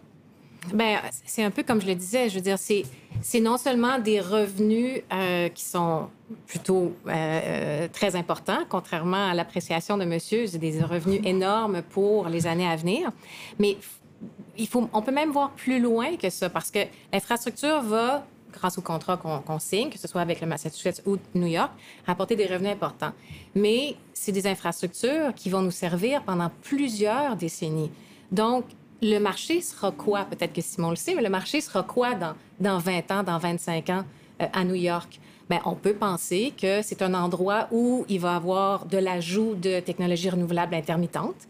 Ben, 0.73 0.99
c'est 1.25 1.43
un 1.43 1.51
peu 1.51 1.63
comme 1.63 1.81
je 1.81 1.87
le 1.87 1.95
disais. 1.95 2.29
Je 2.29 2.35
veux 2.35 2.41
dire, 2.41 2.57
c'est, 2.57 2.83
non 3.39 3.57
seulement 3.57 3.99
des 3.99 4.19
revenus 4.19 5.01
euh, 5.11 5.49
qui 5.49 5.63
sont 5.63 6.07
plutôt 6.47 6.93
euh, 7.07 7.11
euh, 7.11 7.87
très 7.91 8.15
importants, 8.15 8.59
contrairement 8.67 9.29
à 9.29 9.33
l'appréciation 9.33 9.97
de 9.97 10.05
monsieur, 10.05 10.47
c'est 10.47 10.57
des 10.57 10.81
revenus 10.83 11.21
énormes 11.23 11.81
pour 11.83 12.27
les 12.29 12.47
années 12.47 12.67
à 12.67 12.75
venir, 12.75 13.11
mais 13.59 13.77
il 14.57 14.67
faut, 14.67 14.89
on 14.91 15.01
peut 15.01 15.11
même 15.11 15.31
voir 15.31 15.51
plus 15.51 15.79
loin 15.79 16.15
que 16.15 16.29
ça 16.29 16.49
parce 16.49 16.71
que 16.71 16.79
l'infrastructure 17.13 17.81
va, 17.81 18.25
grâce 18.51 18.77
au 18.77 18.81
contrat 18.81 19.17
qu'on 19.17 19.39
qu'on 19.39 19.59
signe, 19.59 19.89
que 19.89 19.99
ce 19.99 20.07
soit 20.07 20.21
avec 20.21 20.41
le 20.41 20.47
Massachusetts 20.47 21.03
ou 21.05 21.17
New 21.35 21.47
York, 21.47 21.71
rapporter 22.07 22.35
des 22.35 22.47
revenus 22.47 22.71
importants. 22.71 23.11
Mais 23.53 23.95
c'est 24.13 24.31
des 24.31 24.47
infrastructures 24.47 25.33
qui 25.35 25.49
vont 25.49 25.61
nous 25.61 25.71
servir 25.71 26.23
pendant 26.23 26.49
plusieurs 26.63 27.35
décennies. 27.35 27.91
Donc, 28.31 28.65
le 29.05 29.19
marché 29.19 29.61
sera 29.61 29.91
quoi? 29.91 30.25
Peut-être 30.25 30.53
que 30.53 30.61
Simon 30.61 30.89
le 30.89 30.95
sait, 30.95 31.13
mais 31.15 31.21
le 31.21 31.29
marché 31.29 31.61
sera 31.61 31.83
quoi 31.83 32.15
dans, 32.15 32.33
dans 32.59 32.79
20 32.79 33.11
ans, 33.11 33.23
dans 33.23 33.37
25 33.37 33.89
ans 33.89 34.03
euh, 34.41 34.45
à 34.51 34.63
New 34.63 34.75
York? 34.75 35.19
Bien, 35.47 35.61
on 35.65 35.75
peut 35.75 35.93
penser 35.93 36.53
que 36.59 36.81
c'est 36.81 37.03
un 37.03 37.13
endroit 37.13 37.67
où 37.71 38.03
il 38.09 38.19
va 38.19 38.35
avoir 38.35 38.85
de 38.85 38.97
l'ajout 38.97 39.53
de 39.53 39.79
technologies 39.79 40.31
renouvelables 40.31 40.73
intermittentes, 40.73 41.47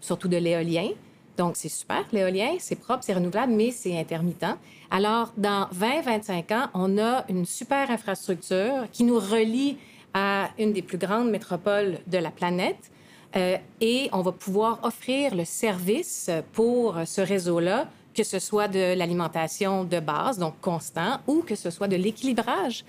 surtout 0.00 0.28
de 0.28 0.36
l'éolien. 0.36 0.90
Donc, 1.38 1.56
c'est 1.56 1.70
super. 1.70 2.04
L'éolien, 2.12 2.56
c'est 2.58 2.76
propre, 2.76 3.02
c'est 3.02 3.14
renouvelable, 3.14 3.54
mais 3.54 3.70
c'est 3.70 3.98
intermittent. 3.98 4.58
Alors, 4.90 5.32
dans 5.38 5.66
20-25 5.74 6.54
ans, 6.54 6.68
on 6.74 6.98
a 6.98 7.24
une 7.30 7.46
super 7.46 7.90
infrastructure 7.90 8.86
qui 8.92 9.04
nous 9.04 9.18
relie 9.18 9.78
à 10.12 10.50
une 10.58 10.74
des 10.74 10.82
plus 10.82 10.98
grandes 10.98 11.30
métropoles 11.30 12.00
de 12.06 12.18
la 12.18 12.30
planète. 12.30 12.90
Euh, 13.34 13.56
et 13.80 14.08
on 14.12 14.22
va 14.22 14.32
pouvoir 14.32 14.80
offrir 14.82 15.34
le 15.34 15.44
service 15.44 16.30
pour 16.52 16.96
ce 17.06 17.20
réseau-là, 17.20 17.88
que 18.14 18.24
ce 18.24 18.38
soit 18.38 18.68
de 18.68 18.94
l'alimentation 18.94 19.84
de 19.84 20.00
base, 20.00 20.38
donc 20.38 20.60
constant, 20.60 21.20
ou 21.26 21.42
que 21.42 21.54
ce 21.54 21.70
soit 21.70 21.88
de 21.88 21.96
l'équilibrage 21.96 22.84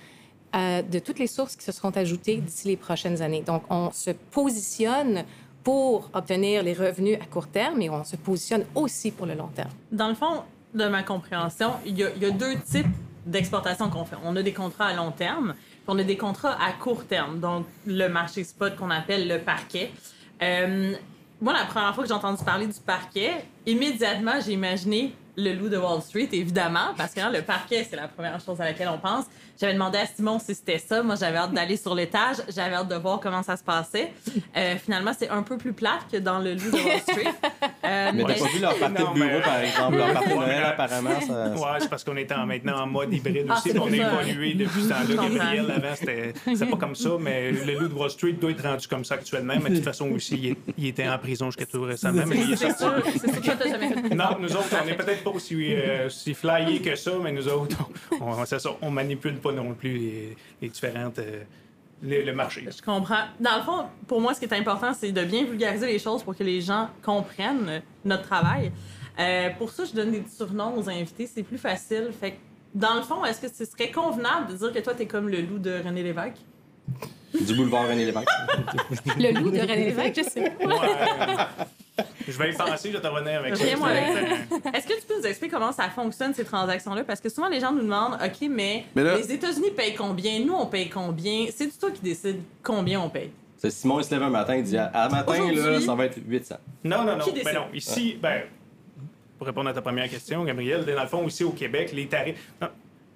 euh, 0.54 0.82
de 0.82 0.98
toutes 0.98 1.18
les 1.18 1.26
sources 1.26 1.56
qui 1.56 1.64
se 1.64 1.72
seront 1.72 1.90
ajoutées 1.90 2.36
d'ici 2.36 2.68
les 2.68 2.76
prochaines 2.76 3.22
années. 3.22 3.42
Donc, 3.42 3.62
on 3.70 3.90
se 3.90 4.10
positionne 4.10 5.24
pour 5.64 6.10
obtenir 6.12 6.62
les 6.62 6.74
revenus 6.74 7.18
à 7.20 7.24
court 7.24 7.48
terme, 7.48 7.78
mais 7.78 7.88
on 7.88 8.04
se 8.04 8.16
positionne 8.16 8.64
aussi 8.74 9.10
pour 9.10 9.26
le 9.26 9.34
long 9.34 9.48
terme. 9.48 9.70
Dans 9.90 10.08
le 10.08 10.14
fond, 10.14 10.42
de 10.74 10.86
ma 10.86 11.02
compréhension, 11.02 11.72
il 11.86 11.98
y 11.98 12.04
a, 12.04 12.10
il 12.14 12.22
y 12.22 12.26
a 12.26 12.30
deux 12.30 12.56
types 12.60 12.86
d'exportation 13.26 13.88
qu'on 13.90 14.04
fait. 14.04 14.16
On 14.24 14.36
a 14.36 14.42
des 14.42 14.52
contrats 14.52 14.86
à 14.86 14.94
long 14.94 15.10
terme, 15.10 15.54
puis 15.56 15.82
on 15.88 15.98
a 15.98 16.04
des 16.04 16.16
contrats 16.16 16.56
à 16.62 16.72
court 16.72 17.04
terme. 17.04 17.40
Donc, 17.40 17.66
le 17.86 18.06
marché 18.08 18.44
spot 18.44 18.76
qu'on 18.76 18.90
appelle 18.90 19.26
le 19.26 19.38
parquet. 19.38 19.90
Euh, 20.42 20.94
moi, 21.40 21.52
la 21.52 21.64
première 21.64 21.94
fois 21.94 22.04
que 22.04 22.08
j'ai 22.08 22.14
entendu 22.14 22.42
parler 22.44 22.66
du 22.66 22.80
parquet, 22.80 23.44
immédiatement, 23.66 24.34
j'ai 24.44 24.52
imaginé 24.52 25.14
le 25.36 25.52
loup 25.52 25.68
de 25.68 25.76
Wall 25.76 26.00
Street, 26.00 26.28
évidemment, 26.32 26.94
parce 26.96 27.12
que 27.12 27.20
hein, 27.20 27.30
le 27.30 27.42
parquet, 27.42 27.86
c'est 27.88 27.96
la 27.96 28.08
première 28.08 28.40
chose 28.40 28.60
à 28.60 28.64
laquelle 28.64 28.88
on 28.88 28.98
pense. 28.98 29.24
J'avais 29.60 29.72
demandé 29.72 29.98
à 29.98 30.06
Simon 30.06 30.38
si 30.38 30.54
c'était 30.54 30.78
ça. 30.78 31.02
Moi, 31.02 31.16
j'avais 31.16 31.38
hâte 31.38 31.52
d'aller 31.52 31.76
sur 31.76 31.94
l'étage. 31.94 32.36
J'avais 32.48 32.74
hâte 32.74 32.88
de 32.88 32.94
voir 32.94 33.20
comment 33.20 33.42
ça 33.42 33.56
se 33.56 33.64
passait. 33.64 34.12
Euh, 34.56 34.76
finalement, 34.76 35.12
c'est 35.16 35.28
un 35.28 35.42
peu 35.42 35.56
plus 35.56 35.72
plate 35.72 36.06
que 36.10 36.18
dans 36.18 36.38
le 36.38 36.54
loup 36.54 36.70
de 36.70 36.76
Wall 36.76 37.00
Street. 37.00 37.34
Euh, 37.84 38.10
Mais 38.14 38.24
t'as 38.24 38.34
pas 38.34 38.48
vu 38.48 38.58
leur 38.60 38.78
partie 38.78 39.02
Non, 39.02 39.10
de 39.10 39.14
bureau, 39.14 39.28
mais- 39.30 39.40
par 39.42 39.60
exemple? 39.60 39.96
Leur 39.96 40.12
partie 40.12 40.28
de 40.30 40.34
Noël, 40.34 40.62
apparemment, 40.64 41.20
ça... 41.20 41.48
Ouais, 41.54 41.78
c'est 41.80 41.90
parce 41.90 42.04
qu'on 42.04 42.16
est 42.16 42.32
en, 42.32 42.46
maintenant 42.46 42.80
en 42.82 42.86
mode 42.86 43.12
hybride 43.12 43.46
Ah, 43.48 43.54
aussi. 43.58 43.76
On 43.78 43.86
a 43.86 43.90
ça. 43.96 44.22
évolué 44.22 44.54
depuis 44.54 44.82
ce 44.82 44.88
temps-là. 44.88 45.22
Gabriel, 45.28 45.70
avant, 45.70 45.94
c'était 45.94 46.32
c'était 46.44 46.66
pas 46.66 46.76
comme 46.76 46.94
ça, 46.94 47.10
mais 47.20 47.50
le 47.52 47.78
loup 47.78 47.88
de 47.88 47.94
Wall 47.94 48.10
Street 48.10 48.32
doit 48.32 48.50
être 48.50 48.62
rendu 48.62 48.88
comme 48.88 49.04
ça 49.04 49.14
actuellement. 49.14 49.54
Mais 49.62 49.70
de 49.70 49.74
toute 49.76 49.84
façon, 49.84 50.10
aussi, 50.10 50.36
il, 50.36 50.46
est- 50.50 50.56
il 50.78 50.86
était 50.88 51.08
en 51.08 51.18
prison 51.18 51.46
jusqu'à 51.46 51.66
tout 51.66 51.82
récemment. 51.82 52.22
Mais 52.26 52.36
il 52.36 52.52
est 52.52 52.56
sorti. 52.56 52.78
sûr, 52.82 53.02
c'est 53.12 53.30
sûr 53.30 53.40
que 53.40 53.44
toi, 53.46 53.54
t'as 53.58 53.68
jamais 53.68 53.88
fait. 54.08 54.14
Non, 54.14 54.24
nous 54.40 54.52
autres, 54.56 54.76
on 54.82 54.86
n'est 54.86 54.94
peut-être 54.94 55.22
pas 55.24 55.30
aussi, 55.30 55.56
euh, 55.74 56.06
aussi 56.06 56.34
flyés 56.34 56.80
que 56.80 56.94
ça, 56.96 57.12
mais 57.22 57.32
nous 57.32 57.48
autres, 57.48 57.76
on, 58.20 58.24
on, 58.32 58.44
c'est 58.46 58.58
ça, 58.60 58.70
on 58.80 58.90
manipule 58.90 59.34
pas 59.36 59.52
non 59.52 59.74
plus 59.74 59.92
les, 59.98 60.36
les 60.62 60.68
différentes. 60.68 61.18
euh, 61.18 61.42
le, 62.02 62.22
le 62.22 62.34
marché. 62.34 62.66
Je 62.66 62.82
comprends. 62.82 63.24
Dans 63.40 63.56
le 63.56 63.62
fond, 63.62 63.84
pour 64.06 64.20
moi, 64.20 64.34
ce 64.34 64.40
qui 64.40 64.46
est 64.46 64.54
important, 64.54 64.92
c'est 64.92 65.12
de 65.12 65.24
bien 65.24 65.44
vulgariser 65.44 65.86
les 65.86 65.98
choses 65.98 66.22
pour 66.22 66.36
que 66.36 66.44
les 66.44 66.60
gens 66.60 66.88
comprennent 67.02 67.82
notre 68.04 68.24
travail. 68.24 68.72
Euh, 69.18 69.50
pour 69.58 69.70
ça, 69.70 69.84
je 69.84 69.92
donne 69.92 70.10
des 70.10 70.24
surnoms 70.28 70.76
aux 70.76 70.88
invités. 70.88 71.26
C'est 71.32 71.44
plus 71.44 71.58
facile. 71.58 72.10
Fait 72.18 72.32
que, 72.32 72.36
dans 72.74 72.94
le 72.94 73.02
fond, 73.02 73.24
est-ce 73.24 73.40
que 73.40 73.48
ce 73.48 73.64
serait 73.64 73.90
convenable 73.90 74.52
de 74.52 74.56
dire 74.56 74.72
que 74.72 74.80
toi, 74.80 74.94
t'es 74.94 75.06
comme 75.06 75.28
le 75.28 75.40
loup 75.40 75.58
de 75.58 75.80
René 75.84 76.02
Lévesque? 76.02 76.38
Du 77.32 77.54
boulevard 77.54 77.88
René 77.88 78.04
Lévesque. 78.04 78.28
Le 79.16 79.32
loup 79.40 79.50
de 79.50 79.60
René 79.60 79.86
Lévesque, 79.86 80.16
je 80.16 80.22
sais 80.28 80.50
pas. 80.50 80.66
Ouais. 80.66 81.36
Je 82.26 82.38
vais 82.38 82.52
y 82.52 82.56
penser, 82.56 82.90
je 82.90 82.96
vais 82.96 83.02
te 83.02 83.06
revenir 83.06 83.40
avec 83.40 83.56
ça. 83.56 83.64
Est-ce 83.64 84.86
que 84.86 85.00
tu 85.00 85.06
peux 85.06 85.18
nous 85.20 85.26
expliquer 85.26 85.54
comment 85.54 85.72
ça 85.72 85.88
fonctionne, 85.90 86.34
ces 86.34 86.44
transactions-là? 86.44 87.04
Parce 87.04 87.20
que 87.20 87.28
souvent, 87.28 87.48
les 87.48 87.60
gens 87.60 87.72
nous 87.72 87.82
demandent, 87.82 88.14
OK, 88.14 88.48
mais, 88.50 88.84
Mais 88.94 89.04
là- 89.04 89.16
les 89.16 89.32
États-Unis 89.32 89.70
payent 89.76 89.94
combien? 89.94 90.40
Nous, 90.40 90.54
on 90.54 90.66
paye 90.66 90.88
combien? 90.88 91.46
C'est 91.54 91.68
toi 91.78 91.90
qui 91.90 92.00
décides 92.02 92.40
combien 92.62 93.00
on 93.00 93.08
paye. 93.08 93.30
C'est 93.56 93.70
Simon, 93.70 93.98
il 94.00 94.04
se 94.04 94.10
lève 94.10 94.22
un 94.22 94.30
matin, 94.30 94.56
il 94.56 94.64
dit 94.64 94.76
à 94.76 95.08
matin, 95.10 95.50
là, 95.52 95.80
ça 95.80 95.94
va 95.94 96.04
être 96.06 96.18
800. 96.26 96.56
Non, 96.84 97.04
non, 97.04 97.16
non. 97.16 97.24
Qui 97.24 97.30
Ben 97.32 97.38
décide? 97.44 97.54
non. 97.54 97.66
Ici, 97.72 98.18
ben, 98.20 98.42
pour 99.38 99.46
répondre 99.46 99.70
à 99.70 99.72
ta 99.72 99.80
première 99.82 100.08
question, 100.08 100.44
Gabriel, 100.44 100.84
dans 100.84 101.02
le 101.02 101.08
fond, 101.08 101.26
ici 101.26 101.44
au 101.44 101.50
Québec, 101.50 101.90
les 101.92 102.06
tarifs. 102.06 102.52
Non, 102.60 102.68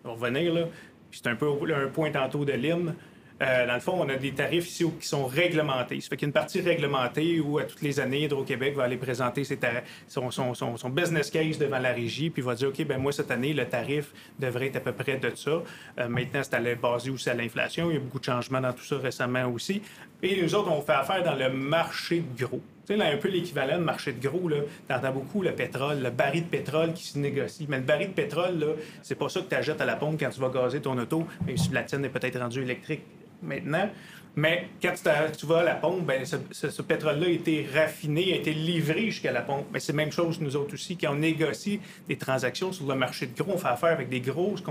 on 0.05 0.09
va 0.09 0.15
revenir 0.27 0.55
là. 0.55 0.63
C'est 1.11 1.27
un 1.27 1.35
peu 1.37 1.49
un 1.49 1.89
point 1.89 2.11
tantôt 2.11 2.45
de 2.45 2.53
l'hymne. 2.53 2.95
Euh, 3.41 3.67
dans 3.67 3.75
le 3.75 3.81
fond, 3.81 3.95
on 3.97 4.09
a 4.09 4.17
des 4.17 4.33
tarifs 4.33 4.69
ici 4.69 4.85
qui 5.01 5.07
sont 5.07 5.27
réglementés. 5.27 6.01
Ça 6.01 6.09
fait 6.09 6.17
qu'il 6.17 6.27
y 6.27 6.29
a 6.29 6.31
une 6.31 6.33
partie 6.33 6.61
réglementée 6.61 7.41
où, 7.41 7.59
à 7.59 7.65
toutes 7.65 7.83
les 7.83 8.01
années, 8.01 8.25
Hydro-Québec 8.25 8.75
va 8.75 8.85
aller 8.85 8.97
présenter 8.97 9.45
ses 9.45 9.59
son, 10.09 10.31
son, 10.31 10.91
business 10.91 11.31
case 11.31 11.59
devant 11.59 11.79
la 11.79 11.93
régie, 11.93 12.31
puis 12.31 12.43
va 12.43 12.55
dire 12.55 12.69
OK, 12.69 12.85
ben 12.85 12.99
moi, 12.99 13.13
cette 13.13 13.31
année, 13.31 13.53
le 13.53 13.67
tarif 13.67 14.13
devrait 14.39 14.67
être 14.67 14.77
à 14.77 14.81
peu 14.81 14.93
près 14.93 15.19
de 15.19 15.31
ça. 15.35 15.63
Euh, 15.99 16.09
maintenant, 16.09 16.41
c'est 16.43 16.81
basé 16.81 17.11
aussi 17.11 17.31
à 17.31 17.35
l'inflation. 17.35 17.91
Il 17.91 17.95
y 17.95 17.97
a 17.97 18.01
beaucoup 18.01 18.19
de 18.19 18.25
changements 18.25 18.61
dans 18.61 18.73
tout 18.73 18.85
ça 18.85 18.99
récemment 18.99 19.47
aussi. 19.47 19.83
Et 20.23 20.43
nous 20.43 20.55
autres, 20.55 20.71
on 20.71 20.81
fait 20.83 20.93
affaire 20.93 21.23
dans 21.23 21.35
le 21.35 21.51
marché 21.51 22.21
de 22.21 22.45
gros. 22.45 22.61
Là, 22.89 23.07
un 23.07 23.19
peu 23.19 23.29
l'équivalent 23.29 23.79
de 23.79 23.85
marché 23.85 24.13
de 24.13 24.27
gros, 24.27 24.49
là, 24.49 24.57
t'entends 24.89 25.13
beaucoup 25.13 25.43
le 25.43 25.53
pétrole, 25.53 26.03
le 26.03 26.11
baril 26.11 26.45
de 26.45 26.49
pétrole 26.49 26.95
qui 26.95 27.05
se 27.05 27.19
négocie. 27.19 27.67
Mais 27.69 27.77
le 27.77 27.83
baril 27.83 28.09
de 28.09 28.15
pétrole, 28.15 28.59
là, 28.59 28.67
c'est 29.03 29.15
pas 29.15 29.29
ça 29.29 29.41
que 29.41 29.49
tu 29.49 29.55
achètes 29.55 29.81
à 29.81 29.85
la 29.85 29.97
pompe 29.97 30.19
quand 30.19 30.31
tu 30.31 30.41
vas 30.41 30.49
gazer 30.49 30.81
ton 30.81 30.97
auto, 30.97 31.27
même 31.47 31.59
si 31.59 31.71
la 31.71 31.83
tienne 31.83 32.05
est 32.07 32.09
peut-être 32.09 32.39
rendue 32.39 32.63
électrique 32.63 33.03
maintenant. 33.43 33.91
Mais 34.39 34.69
quand 34.81 34.93
tu, 35.37 35.47
vas 35.47 35.59
à 35.59 35.65
la 35.65 35.75
pompe, 35.75 36.07
ben, 36.07 36.25
ce, 36.25 36.83
pétrole-là 36.83 37.27
a 37.27 37.31
été 37.31 37.67
raffiné, 37.75 38.35
a 38.35 38.37
été 38.37 38.55
livré 38.55 39.07
jusqu'à 39.07 39.33
la 39.33 39.41
pompe. 39.41 39.67
Mais 39.73 39.81
c'est 39.81 39.91
la 39.91 39.97
même 39.97 40.13
chose 40.13 40.41
nous 40.41 40.55
autres 40.55 40.75
aussi, 40.75 40.97
quand 40.97 41.11
on 41.11 41.17
négocie 41.17 41.81
des 42.07 42.15
transactions 42.15 42.71
sur 42.71 42.87
le 42.87 42.95
marché 42.95 43.27
de 43.27 43.37
gros, 43.37 43.55
on 43.55 43.59
fait 43.59 43.67
affaire 43.67 43.91
avec 43.91 44.09
des 44.09 44.21
grosses, 44.21 44.63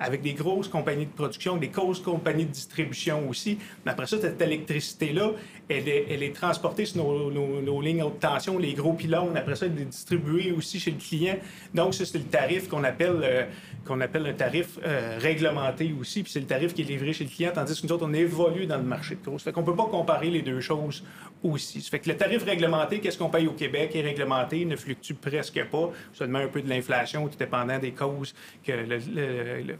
avec 0.00 0.20
des 0.20 0.32
grosses 0.32 0.66
compagnies 0.66 1.06
de 1.06 1.12
production, 1.12 1.56
des 1.56 1.68
grosses 1.68 2.00
compagnies 2.00 2.44
de 2.44 2.50
distribution 2.50 3.28
aussi. 3.28 3.56
Mais 3.86 3.92
après 3.92 4.08
ça, 4.08 4.20
cette 4.20 4.42
électricité-là, 4.42 5.30
elle 5.68 5.88
est, 5.88 6.34
transportée 6.34 6.84
sur 6.84 7.04
nos, 7.04 7.30
nos- 7.30 7.62
nos 7.62 7.80
lignes 7.80 8.02
haute 8.02 8.18
tension, 8.18 8.58
les 8.58 8.74
gros 8.74 8.94
pylônes. 8.94 9.36
Après 9.36 9.54
ça, 9.54 9.66
elle 9.66 9.80
est 9.80 9.84
distribuée 9.84 10.50
aussi 10.50 10.80
chez 10.80 10.90
le 10.90 10.98
client. 10.98 11.36
Donc, 11.72 11.94
ça, 11.94 12.04
c'est 12.04 12.18
le 12.18 12.24
tarif 12.24 12.68
qu'on 12.68 12.82
appelle, 12.82 13.20
euh, 13.22 13.44
qu'on 13.86 14.00
appelle 14.00 14.24
le 14.24 14.34
tarif 14.34 14.76
euh, 14.84 15.18
réglementé 15.20 15.94
aussi. 16.00 16.24
Puis 16.24 16.32
c'est 16.32 16.40
le 16.40 16.46
tarif 16.46 16.74
qui 16.74 16.82
est 16.82 16.86
livré 16.86 17.12
chez 17.12 17.22
le 17.22 17.30
client, 17.30 17.52
tandis 17.54 17.80
que 17.80 17.86
nous 17.86 17.92
autres, 17.92 18.06
on 18.08 18.12
évolue 18.12 18.66
dans 18.66 18.78
le 18.78 18.82
marché 18.82 19.03
fait 19.04 19.52
qu'on 19.52 19.62
peut 19.62 19.76
pas 19.76 19.86
comparer 19.86 20.30
les 20.30 20.42
deux 20.42 20.60
choses 20.60 21.04
aussi. 21.42 21.88
Le 21.92 22.16
tarif 22.16 22.44
réglementé, 22.44 23.00
qu'est-ce 23.00 23.18
qu'on 23.18 23.28
paye 23.28 23.46
au 23.46 23.52
Québec, 23.52 23.94
est 23.94 24.00
réglementé, 24.00 24.64
ne 24.64 24.76
fluctue 24.76 25.14
presque 25.14 25.62
pas, 25.66 25.90
seulement 26.12 26.38
un 26.38 26.48
peu 26.48 26.62
de 26.62 26.68
l'inflation, 26.68 27.28
tout 27.28 27.38
dépendant 27.38 27.78
des 27.78 27.92
causes 27.92 28.34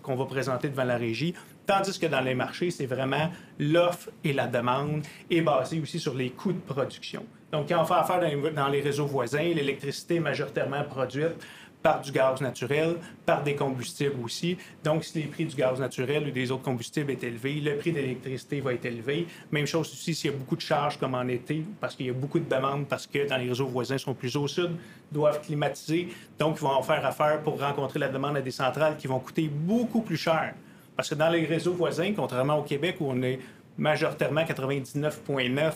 qu'on 0.02 0.14
va 0.14 0.25
présenter 0.26 0.69
devant 0.69 0.85
la 0.85 0.97
régie. 0.97 1.35
Tandis 1.66 1.99
que 1.99 2.07
dans 2.07 2.21
les 2.21 2.35
marchés, 2.35 2.71
c'est 2.71 2.87
vraiment 2.87 3.31
l'offre 3.59 4.11
et 4.23 4.33
la 4.33 4.47
demande 4.47 5.02
et 5.31 5.40
basé 5.40 5.81
aussi 5.81 5.99
sur 5.99 6.14
les 6.14 6.31
coûts 6.31 6.52
de 6.52 6.59
production. 6.59 7.25
Donc, 7.52 7.69
quand 7.69 7.81
on 7.81 7.85
fait 7.85 7.95
affaire 7.95 8.21
dans 8.21 8.26
les, 8.26 8.50
dans 8.50 8.69
les 8.69 8.81
réseaux 8.81 9.07
voisins, 9.07 9.43
l'électricité 9.43 10.16
est 10.16 10.21
majoritairement 10.21 10.83
produite 10.85 11.37
par 11.85 12.00
du 12.00 12.12
gaz 12.12 12.41
naturel, 12.41 12.97
par 13.26 13.43
des 13.43 13.55
combustibles 13.55 14.17
aussi. 14.25 14.57
Donc, 14.83 15.05
si 15.05 15.19
les 15.19 15.26
prix 15.26 15.45
du 15.45 15.55
gaz 15.55 15.79
naturel 15.79 16.26
ou 16.26 16.31
des 16.31 16.50
autres 16.50 16.62
combustibles 16.62 17.11
est 17.11 17.23
élevé, 17.23 17.61
le 17.61 17.76
prix 17.76 17.93
de 17.93 17.99
l'électricité 17.99 18.62
va 18.62 18.73
être 18.73 18.87
élevé. 18.87 19.26
Même 19.53 19.67
chose 19.67 19.93
aussi 19.93 20.14
s'il 20.14 20.31
y 20.31 20.35
a 20.35 20.37
beaucoup 20.37 20.57
de 20.57 20.62
charges 20.62 20.99
comme 20.99 21.14
en 21.14 21.29
été, 21.29 21.62
parce 21.83 21.95
qu'il 21.95 22.07
y 22.07 22.11
a 22.11 22.14
beaucoup 22.14 22.38
de 22.38 22.49
demandes, 22.49 22.87
parce 22.88 23.07
que 23.07 23.29
dans 23.29 23.37
les 23.37 23.50
réseaux 23.50 23.67
voisins 23.67 23.99
sont 23.99 24.14
plus 24.14 24.35
au 24.35 24.49
sud, 24.49 24.71
doivent 25.12 25.43
climatiser. 25.43 26.09
Donc, 26.38 26.57
ils 26.57 26.62
vont 26.62 26.71
en 26.71 26.83
faire 26.83 27.05
affaire 27.05 27.43
pour 27.43 27.61
rencontrer 27.61 27.99
la 27.99 28.09
demande 28.09 28.38
à 28.38 28.41
des 28.41 28.50
centrales 28.50 28.97
qui 28.97 29.07
vont 29.07 29.19
coûter 29.19 29.50
beaucoup 29.53 30.00
plus 30.00 30.17
cher. 30.17 30.55
Parce 30.97 31.11
que 31.11 31.14
dans 31.17 31.29
les 31.29 31.45
réseaux 31.45 31.75
voisins, 31.75 32.14
contrairement 32.17 32.61
au 32.61 32.62
Québec 32.62 32.97
où 33.00 33.11
on 33.11 33.21
est 33.21 33.41
majoritairement 33.76 34.45
99,9 34.45 35.73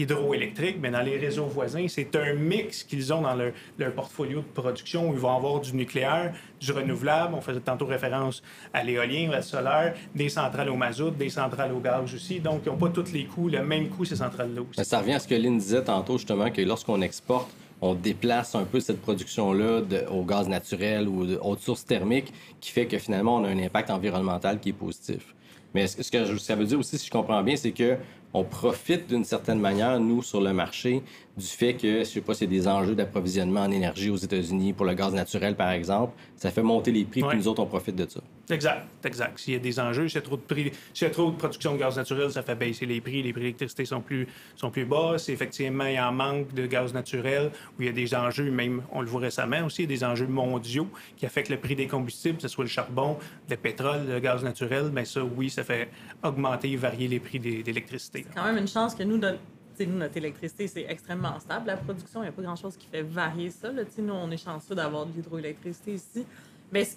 hydroélectrique, 0.00 0.76
mais 0.80 0.90
dans 0.90 1.02
les 1.02 1.18
réseaux 1.18 1.46
voisins, 1.46 1.86
c'est 1.88 2.14
un 2.16 2.34
mix 2.34 2.82
qu'ils 2.82 3.12
ont 3.12 3.22
dans 3.22 3.34
leur, 3.34 3.52
leur 3.78 3.92
portfolio 3.92 4.40
de 4.40 4.60
production 4.60 5.10
où 5.10 5.12
ils 5.12 5.18
vont 5.18 5.34
avoir 5.34 5.60
du 5.60 5.74
nucléaire, 5.74 6.32
du 6.60 6.72
renouvelable, 6.72 7.34
on 7.34 7.40
faisait 7.40 7.60
tantôt 7.60 7.86
référence 7.86 8.42
à 8.72 8.82
l'éolien, 8.82 9.30
au 9.36 9.42
solaire, 9.42 9.94
des 10.14 10.28
centrales 10.28 10.70
au 10.70 10.76
mazout, 10.76 11.10
des 11.10 11.30
centrales 11.30 11.72
au 11.72 11.80
gaz 11.80 12.14
aussi. 12.14 12.40
Donc, 12.40 12.62
ils 12.64 12.68
n'ont 12.70 12.76
pas 12.76 12.88
tous 12.88 13.12
les 13.12 13.24
coûts, 13.24 13.48
le 13.48 13.62
même 13.62 13.88
coût, 13.88 14.04
ces 14.04 14.16
centrales-là 14.16 14.62
aussi. 14.62 14.84
Ça 14.84 15.00
revient 15.00 15.14
à 15.14 15.18
ce 15.18 15.28
que 15.28 15.34
Lynn 15.34 15.58
disait 15.58 15.84
tantôt, 15.84 16.18
justement, 16.18 16.50
que 16.50 16.62
lorsqu'on 16.62 17.00
exporte, 17.02 17.50
on 17.82 17.94
déplace 17.94 18.54
un 18.54 18.64
peu 18.64 18.80
cette 18.80 19.00
production-là 19.00 19.82
au 20.10 20.22
gaz 20.24 20.48
naturel 20.48 21.08
ou 21.08 21.26
de 21.26 21.38
haute 21.42 21.60
source 21.60 21.84
thermique, 21.84 22.32
qui 22.60 22.72
fait 22.72 22.86
que 22.86 22.98
finalement, 22.98 23.36
on 23.36 23.44
a 23.44 23.48
un 23.48 23.58
impact 23.58 23.90
environnemental 23.90 24.60
qui 24.60 24.70
est 24.70 24.74
positif. 24.74 25.34
Mais 25.72 25.86
ce 25.86 26.10
que, 26.10 26.36
ça 26.38 26.56
veut 26.56 26.64
dire 26.64 26.78
aussi, 26.78 26.98
si 26.98 27.06
je 27.06 27.10
comprends 27.10 27.42
bien, 27.42 27.56
c'est 27.56 27.70
que 27.70 27.96
on 28.32 28.44
profite 28.44 29.08
d'une 29.08 29.24
certaine 29.24 29.60
manière, 29.60 29.98
nous, 29.98 30.22
sur 30.22 30.40
le 30.40 30.52
marché, 30.52 31.02
du 31.36 31.46
fait 31.46 31.74
que, 31.74 32.00
je 32.00 32.04
sais 32.04 32.20
pas, 32.20 32.34
c'est 32.34 32.46
des 32.46 32.66
enjeux 32.68 32.94
d'approvisionnement 32.94 33.60
en 33.60 33.70
énergie 33.70 34.10
aux 34.10 34.16
États-Unis 34.16 34.72
pour 34.72 34.84
le 34.84 34.94
gaz 34.94 35.14
naturel, 35.14 35.54
par 35.56 35.70
exemple. 35.70 36.12
Ça 36.36 36.50
fait 36.50 36.62
monter 36.62 36.90
les 36.92 37.04
prix, 37.04 37.22
Ouais. 37.22 37.28
puis 37.30 37.38
nous 37.38 37.48
autres, 37.48 37.62
on 37.62 37.66
profite 37.66 37.96
de 37.96 38.06
ça. 38.08 38.20
Exact, 38.50 38.86
exact. 39.04 39.38
S'il 39.38 39.54
y 39.54 39.56
a 39.56 39.60
des 39.60 39.78
enjeux, 39.78 40.08
s'il 40.08 40.16
y 40.16 40.18
a 40.18 40.22
trop 40.22 40.36
de 40.36 40.42
prix, 40.42 40.72
s'il 40.92 41.06
y 41.06 41.10
a 41.10 41.14
trop 41.14 41.30
de 41.30 41.36
production 41.36 41.72
de 41.74 41.78
gaz 41.78 41.96
naturel, 41.96 42.30
ça 42.32 42.42
fait 42.42 42.56
baisser 42.56 42.84
les 42.84 43.00
prix. 43.00 43.22
Les 43.22 43.32
prix 43.32 43.42
d'électricité 43.42 43.84
sont 43.84 44.00
plus, 44.00 44.26
sont 44.56 44.70
plus 44.70 44.84
bas. 44.84 45.14
Si 45.18 45.30
effectivement 45.32 45.84
il 45.86 45.94
y 45.94 45.96
a 45.96 46.06
un 46.08 46.12
manque 46.12 46.52
de 46.52 46.66
gaz 46.66 46.92
naturel, 46.92 47.52
où 47.78 47.82
il 47.82 47.86
y 47.86 47.88
a 47.88 47.92
des 47.92 48.12
enjeux, 48.14 48.50
même 48.50 48.82
on 48.92 49.00
le 49.02 49.06
voit 49.06 49.20
récemment 49.20 49.64
aussi, 49.64 49.86
des 49.86 50.02
enjeux 50.02 50.26
mondiaux 50.26 50.88
qui 51.16 51.26
affectent 51.26 51.50
le 51.50 51.58
prix 51.58 51.76
des 51.76 51.86
combustibles, 51.86 52.36
que 52.36 52.42
ce 52.42 52.48
soit 52.48 52.64
le 52.64 52.70
charbon, 52.70 53.16
le 53.48 53.56
pétrole, 53.56 54.06
le 54.08 54.18
gaz 54.18 54.42
naturel, 54.42 54.90
mais 54.92 55.04
ça, 55.04 55.22
oui, 55.22 55.48
ça 55.48 55.62
fait 55.62 55.88
augmenter, 56.24 56.74
varier 56.76 57.06
les 57.06 57.20
prix 57.20 57.38
des- 57.38 57.62
d'électricité. 57.62 58.26
quand 58.34 58.44
même 58.44 58.56
une 58.58 58.68
chance 58.68 58.94
que 58.96 59.04
nous, 59.04 59.20
sais, 59.20 59.38
nous, 59.86 59.98
notre 59.98 60.16
électricité, 60.16 60.66
c'est 60.66 60.86
extrêmement 60.88 61.38
stable, 61.40 61.68
la 61.68 61.76
production. 61.76 62.20
Il 62.20 62.24
n'y 62.24 62.28
a 62.28 62.32
pas 62.32 62.42
grand-chose 62.42 62.76
qui 62.76 62.86
fait 62.86 63.02
varier 63.02 63.50
ça. 63.50 63.70
Là. 63.70 63.82
Nous, 63.98 64.12
on 64.12 64.30
est 64.30 64.42
chanceux 64.42 64.74
d'avoir 64.74 65.06
de 65.06 65.12
l'hydroélectricité 65.14 65.94
ici. 65.94 66.24
Mais 66.72 66.84
ce 66.84 66.94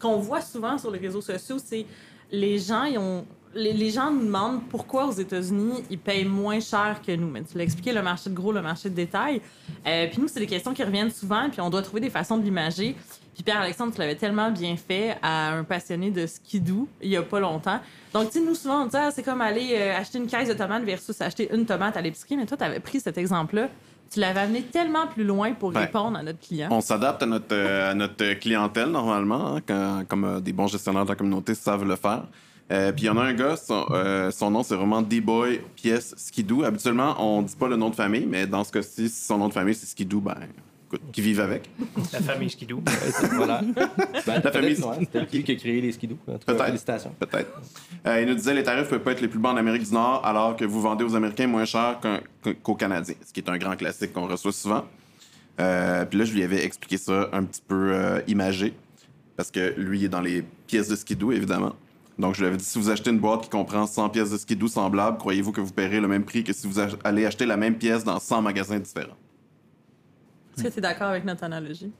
qu'on 0.00 0.18
voit 0.18 0.40
souvent 0.40 0.78
sur 0.78 0.90
les 0.90 0.98
réseaux 0.98 1.20
sociaux, 1.20 1.58
c'est 1.58 1.86
les 2.30 2.58
gens, 2.58 2.84
ils 2.84 2.98
ont, 2.98 3.24
les, 3.54 3.72
les 3.72 3.90
gens 3.90 4.10
nous 4.10 4.24
demandent 4.24 4.62
pourquoi 4.68 5.06
aux 5.06 5.12
États-Unis, 5.12 5.84
ils 5.90 5.98
payent 5.98 6.24
moins 6.24 6.60
cher 6.60 7.00
que 7.04 7.12
nous. 7.12 7.28
Mais 7.28 7.42
tu 7.42 7.58
l'as 7.58 7.64
expliqué, 7.64 7.92
le 7.92 8.02
marché 8.02 8.30
de 8.30 8.34
gros, 8.34 8.52
le 8.52 8.62
marché 8.62 8.88
de 8.88 8.94
détail. 8.94 9.40
Euh, 9.86 10.06
puis 10.08 10.20
nous, 10.20 10.28
c'est 10.28 10.40
des 10.40 10.46
questions 10.46 10.72
qui 10.72 10.82
reviennent 10.84 11.10
souvent, 11.10 11.50
puis 11.50 11.60
on 11.60 11.70
doit 11.70 11.82
trouver 11.82 12.00
des 12.00 12.10
façons 12.10 12.38
de 12.38 12.44
l'imager. 12.44 12.96
Puis 13.40 13.44
Pierre-Alexandre, 13.52 13.94
tu 13.94 14.00
l'avais 14.00 14.16
tellement 14.16 14.50
bien 14.50 14.76
fait 14.76 15.16
à 15.22 15.52
un 15.54 15.64
passionné 15.64 16.10
de 16.10 16.26
skidoo 16.26 16.86
il 17.00 17.08
y 17.08 17.16
a 17.16 17.22
pas 17.22 17.40
longtemps. 17.40 17.80
Donc, 18.12 18.26
tu 18.30 18.38
sais, 18.38 18.44
nous, 18.44 18.54
souvent, 18.54 18.82
on 18.82 18.86
dit, 18.86 18.96
ah, 18.98 19.10
c'est 19.10 19.22
comme 19.22 19.40
aller 19.40 19.78
euh, 19.80 19.96
acheter 19.96 20.18
une 20.18 20.26
caisse 20.26 20.46
de 20.46 20.52
tomates 20.52 20.82
versus 20.82 21.18
acheter 21.22 21.48
une 21.50 21.64
tomate 21.64 21.96
à 21.96 22.02
l'épicerie. 22.02 22.36
Mais 22.36 22.44
toi, 22.44 22.58
tu 22.58 22.64
avais 22.64 22.80
pris 22.80 23.00
cet 23.00 23.16
exemple-là. 23.16 23.70
Tu 24.12 24.20
l'avais 24.20 24.40
amené 24.40 24.60
tellement 24.64 25.06
plus 25.06 25.24
loin 25.24 25.54
pour 25.54 25.72
Ben, 25.72 25.80
répondre 25.80 26.18
à 26.18 26.22
notre 26.22 26.38
client. 26.38 26.68
On 26.70 26.82
s'adapte 26.82 27.22
à 27.22 27.26
notre, 27.26 27.46
euh, 27.52 27.92
à 27.92 27.94
notre 27.94 28.34
clientèle 28.34 28.88
normalement, 28.90 29.56
hein, 29.56 29.60
quand- 29.66 30.04
comme 30.06 30.24
euh, 30.24 30.40
des 30.40 30.52
bons 30.52 30.66
gestionnaires 30.66 31.04
de 31.04 31.08
la 31.08 31.16
communauté 31.16 31.54
savent 31.54 31.86
le 31.88 31.96
faire. 31.96 32.24
Euh, 32.70 32.92
Puis 32.92 33.04
il 33.04 33.06
y 33.06 33.08
en 33.10 33.16
a 33.16 33.22
un 33.22 33.32
gars, 33.32 33.56
son, 33.56 33.86
son 34.32 34.50
nom 34.50 34.62
c'est 34.62 34.74
vraiment 34.76 35.00
D-Boy 35.00 35.62
Pièce 35.76 36.12
Skidoo. 36.18 36.62
Habituellement, 36.62 37.14
on 37.18 37.40
dit 37.40 37.56
pas 37.56 37.68
le 37.68 37.76
nom 37.76 37.88
de 37.88 37.94
famille, 37.96 38.26
mais 38.26 38.46
dans 38.46 38.64
ce 38.64 38.70
cas-ci, 38.70 39.08
si 39.08 39.24
son 39.24 39.38
nom 39.38 39.48
de 39.48 39.54
famille 39.54 39.74
c'est 39.74 39.86
Skidoo, 39.86 40.20
ben 40.20 40.36
qui 41.12 41.20
vive 41.20 41.40
avec. 41.40 41.68
La 42.12 42.20
famille 42.20 42.50
Skidoo. 42.50 42.82
voilà. 43.34 43.60
Ben, 44.26 44.40
La 44.44 44.52
famille- 44.52 44.80
ouais, 44.80 45.08
c'est 45.12 45.32
lui 45.32 45.42
qui 45.44 45.52
a 45.52 45.54
créé 45.56 45.80
les 45.80 45.92
cas, 45.92 46.06
Peut-être. 46.46 46.64
félicitations. 46.66 47.14
Peut-être. 47.18 47.60
Euh, 48.06 48.20
il 48.22 48.28
nous 48.28 48.34
disait 48.34 48.54
les 48.54 48.62
tarifs 48.62 48.88
peuvent 48.88 49.00
pas 49.00 49.12
être 49.12 49.20
les 49.20 49.28
plus 49.28 49.38
bas 49.38 49.50
en 49.50 49.56
Amérique 49.56 49.84
du 49.84 49.92
Nord 49.94 50.20
alors 50.24 50.56
que 50.56 50.64
vous 50.64 50.80
vendez 50.80 51.04
aux 51.04 51.14
Américains 51.14 51.46
moins 51.46 51.64
cher 51.64 51.98
qu'un- 52.00 52.20
qu'au 52.62 52.74
Canadiens, 52.74 53.14
ce 53.26 53.32
qui 53.32 53.40
est 53.40 53.48
un 53.48 53.58
grand 53.58 53.76
classique 53.76 54.12
qu'on 54.12 54.26
reçoit 54.26 54.52
souvent. 54.52 54.84
Euh, 55.60 56.04
puis 56.06 56.18
là, 56.18 56.24
je 56.24 56.32
lui 56.34 56.42
avais 56.42 56.64
expliqué 56.64 56.96
ça 56.96 57.28
un 57.32 57.44
petit 57.44 57.62
peu 57.66 57.92
euh, 57.92 58.20
imagé, 58.26 58.72
parce 59.36 59.50
que 59.50 59.74
lui 59.76 60.00
il 60.00 60.04
est 60.06 60.08
dans 60.08 60.20
les 60.22 60.42
pièces 60.66 60.88
de 60.88 60.96
skidoo, 60.96 61.32
évidemment. 61.32 61.74
Donc, 62.18 62.34
je 62.34 62.40
lui 62.40 62.48
avais 62.48 62.56
dit, 62.58 62.64
si 62.64 62.78
vous 62.78 62.90
achetez 62.90 63.08
une 63.10 63.18
boîte 63.18 63.44
qui 63.44 63.48
comprend 63.48 63.86
100 63.86 64.10
pièces 64.10 64.30
de 64.30 64.36
skidoo 64.36 64.68
semblables, 64.68 65.16
croyez-vous 65.16 65.52
que 65.52 65.60
vous 65.62 65.72
paierez 65.72 66.00
le 66.00 66.08
même 66.08 66.24
prix 66.24 66.44
que 66.44 66.52
si 66.52 66.66
vous 66.66 66.78
allez 67.02 67.24
acheter 67.24 67.46
la 67.46 67.56
même 67.56 67.76
pièce 67.76 68.04
dans 68.04 68.18
100 68.20 68.42
magasins 68.42 68.78
différents? 68.78 69.16
Est-ce 70.56 70.64
que 70.64 70.68
tu 70.72 70.78
es 70.78 70.82
d'accord 70.82 71.08
avec 71.08 71.24
notre 71.24 71.44
analogie? 71.44 71.92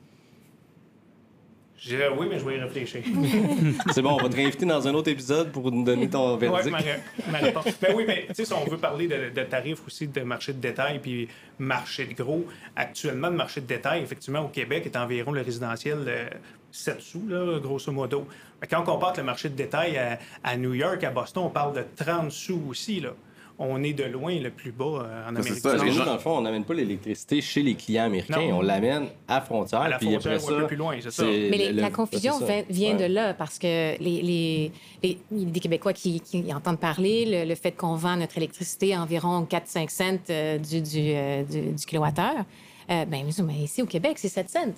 Je 1.79 1.89
dirais 1.97 2.11
oui, 2.15 2.27
mais 2.29 2.39
je 2.39 2.45
vais 2.45 2.59
y 2.59 2.61
réfléchir. 2.61 3.03
C'est 3.95 4.03
bon, 4.03 4.11
on 4.13 4.23
va 4.23 4.29
te 4.29 4.37
réinviter 4.37 4.67
dans 4.67 4.87
un 4.87 4.93
autre 4.93 5.09
épisode 5.11 5.51
pour 5.51 5.73
nous 5.73 5.83
donner 5.83 6.11
ton 6.11 6.37
verdict. 6.37 6.71
ma, 6.73 6.77
ré- 6.79 7.01
ma 7.33 7.39
réponse. 7.39 7.65
Ben 7.81 7.95
oui, 7.97 8.05
mais 8.07 8.27
tu 8.29 8.35
sais, 8.35 8.45
si 8.45 8.53
on 8.53 8.65
veut 8.67 8.77
parler 8.77 9.09
de, 9.09 9.31
de 9.35 9.43
tarifs 9.47 9.87
aussi, 9.87 10.07
de 10.07 10.21
marché 10.21 10.53
de 10.53 10.59
détail 10.59 10.99
puis 10.99 11.27
marché 11.59 12.05
de 12.05 12.13
gros, 12.23 12.45
actuellement, 12.77 13.31
le 13.31 13.37
marché 13.37 13.63
de 13.63 13.67
détail, 13.67 14.03
effectivement, 14.03 14.41
au 14.41 14.49
Québec, 14.49 14.85
est 14.85 14.97
environ 14.97 15.33
le 15.33 15.41
résidentiel 15.41 16.01
euh, 16.07 16.29
7 16.71 17.01
sous, 17.01 17.27
là, 17.27 17.59
grosso 17.61 17.91
modo. 17.93 18.27
Mais 18.61 18.67
quand 18.69 18.83
on 18.83 18.85
compare 18.85 19.15
le 19.17 19.23
marché 19.23 19.49
de 19.49 19.55
détail 19.57 19.97
à, 19.97 20.19
à 20.45 20.59
New 20.59 20.75
York, 20.75 21.03
à 21.03 21.11
Boston, 21.11 21.45
on 21.47 21.49
parle 21.51 21.75
de 21.77 21.85
30 21.97 22.31
sous 22.31 22.63
aussi. 22.69 23.01
Là. 23.01 23.15
On 23.63 23.83
est 23.83 23.93
de 23.93 24.05
loin 24.05 24.35
le 24.39 24.51
plus 24.51 24.73
bas 24.73 24.85
euh, 24.85 24.89
en 24.89 25.03
c'est 25.25 25.29
Amérique 25.29 25.49
ça, 25.49 25.55
du 25.55 25.61
Parce 25.63 25.81
que 25.81 25.85
les 25.85 25.91
nous, 25.91 25.97
gens- 25.99 26.07
dans 26.07 26.13
le 26.15 26.19
fond, 26.19 26.39
on 26.39 26.41
n'amène 26.41 26.65
pas 26.65 26.73
l'électricité 26.73 27.43
chez 27.43 27.63
les 27.63 27.75
clients 27.75 28.05
américains, 28.05 28.41
Non. 28.49 28.59
on 28.59 28.61
l'amène 28.63 29.09
à 29.29 29.43
frontière. 29.43 29.83
À 29.83 29.89
la 29.91 29.99
puis 29.99 30.09
frontière 30.11 30.33
après 30.37 30.45
ou 30.45 30.49
un 30.49 30.55
ça, 30.57 30.61
peu 30.63 30.67
plus 30.67 30.77
loin, 30.77 30.97
c'est 30.99 31.11
ça. 31.11 31.25
Mais 31.25 31.51
les- 31.51 31.73
le- 31.75 31.81
la 31.83 31.91
confusion 31.91 32.39
ça. 32.39 32.47
vient, 32.47 32.63
vient 32.71 32.97
Ouais. 32.97 33.09
de 33.09 33.13
là 33.13 33.35
parce 33.35 33.59
que 33.59 33.67
les, 34.03 34.23
les, 34.23 34.73
les- 35.03 35.61
Québécois 35.61 35.93
qui, 35.93 36.21
qui 36.21 36.53
entendent 36.55 36.81
parler 36.81 37.27
le, 37.27 37.49
le 37.51 37.55
fait 37.55 37.73
qu'on 37.73 37.97
vend 37.97 38.17
notre 38.17 38.39
électricité 38.39 38.95
à 38.95 39.03
environ 39.03 39.45
4-5 39.45 39.91
cents 39.91 40.05
euh, 40.31 40.57
du, 40.57 40.81
du, 40.81 40.99
euh, 41.13 41.43
du, 41.45 41.61
du 41.73 41.85
kilowattheure. 41.87 42.45
Euh, 42.91 43.05
ben, 43.05 43.25
mais 43.45 43.55
ici 43.63 43.83
au 43.83 43.87
Québec, 43.87 44.15
c'est 44.17 44.29
7 44.29 44.49
cents. 44.49 44.73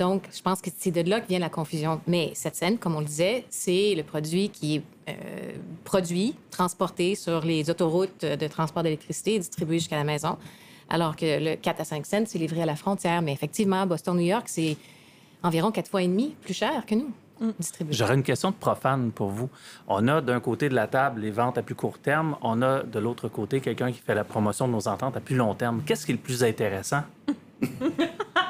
Donc, 0.00 0.22
je 0.34 0.40
pense 0.40 0.62
que 0.62 0.70
c'est 0.74 0.90
de 0.90 1.08
là 1.08 1.20
que 1.20 1.28
vient 1.28 1.38
la 1.38 1.50
confusion. 1.50 2.00
Mais 2.06 2.32
7 2.34 2.56
cents, 2.56 2.76
comme 2.78 2.96
on 2.96 3.00
le 3.00 3.06
disait, 3.06 3.44
c'est 3.50 3.94
le 3.94 4.02
produit 4.02 4.48
qui 4.48 4.76
est 4.76 4.82
euh, 5.10 5.12
produit, 5.84 6.34
transporté 6.50 7.14
sur 7.14 7.44
les 7.44 7.68
autoroutes 7.68 8.24
de 8.24 8.48
transport 8.48 8.82
d'électricité 8.82 9.34
et 9.34 9.38
distribué 9.38 9.78
jusqu'à 9.78 9.98
la 9.98 10.04
maison. 10.04 10.38
Alors 10.88 11.16
que 11.16 11.38
le 11.38 11.56
4 11.56 11.82
à 11.82 11.84
5 11.84 12.06
cents, 12.06 12.24
c'est 12.24 12.38
livré 12.38 12.62
à 12.62 12.66
la 12.66 12.76
frontière. 12.76 13.20
Mais 13.20 13.34
effectivement, 13.34 13.86
Boston-New 13.86 14.24
York, 14.24 14.44
c'est 14.46 14.78
environ 15.42 15.70
quatre 15.70 15.90
fois 15.90 16.02
et 16.02 16.08
demi 16.08 16.34
plus 16.40 16.54
cher 16.54 16.86
que 16.86 16.94
nous, 16.94 17.12
distribué. 17.58 17.92
J'aurais 17.92 18.14
une 18.14 18.22
question 18.22 18.52
de 18.52 18.56
profane 18.56 19.10
pour 19.12 19.28
vous. 19.28 19.50
On 19.86 20.08
a 20.08 20.22
d'un 20.22 20.40
côté 20.40 20.70
de 20.70 20.74
la 20.74 20.86
table 20.86 21.20
les 21.20 21.30
ventes 21.30 21.58
à 21.58 21.62
plus 21.62 21.74
court 21.74 21.98
terme, 21.98 22.36
on 22.40 22.62
a 22.62 22.82
de 22.82 22.98
l'autre 22.98 23.28
côté 23.28 23.60
quelqu'un 23.60 23.92
qui 23.92 24.00
fait 24.00 24.14
la 24.14 24.24
promotion 24.24 24.66
de 24.66 24.72
nos 24.72 24.88
ententes 24.88 25.18
à 25.18 25.20
plus 25.20 25.36
long 25.36 25.54
terme. 25.54 25.82
Qu'est-ce 25.84 26.06
qui 26.06 26.12
est 26.12 26.14
le 26.14 26.20
plus 26.20 26.42
intéressant? 26.42 27.02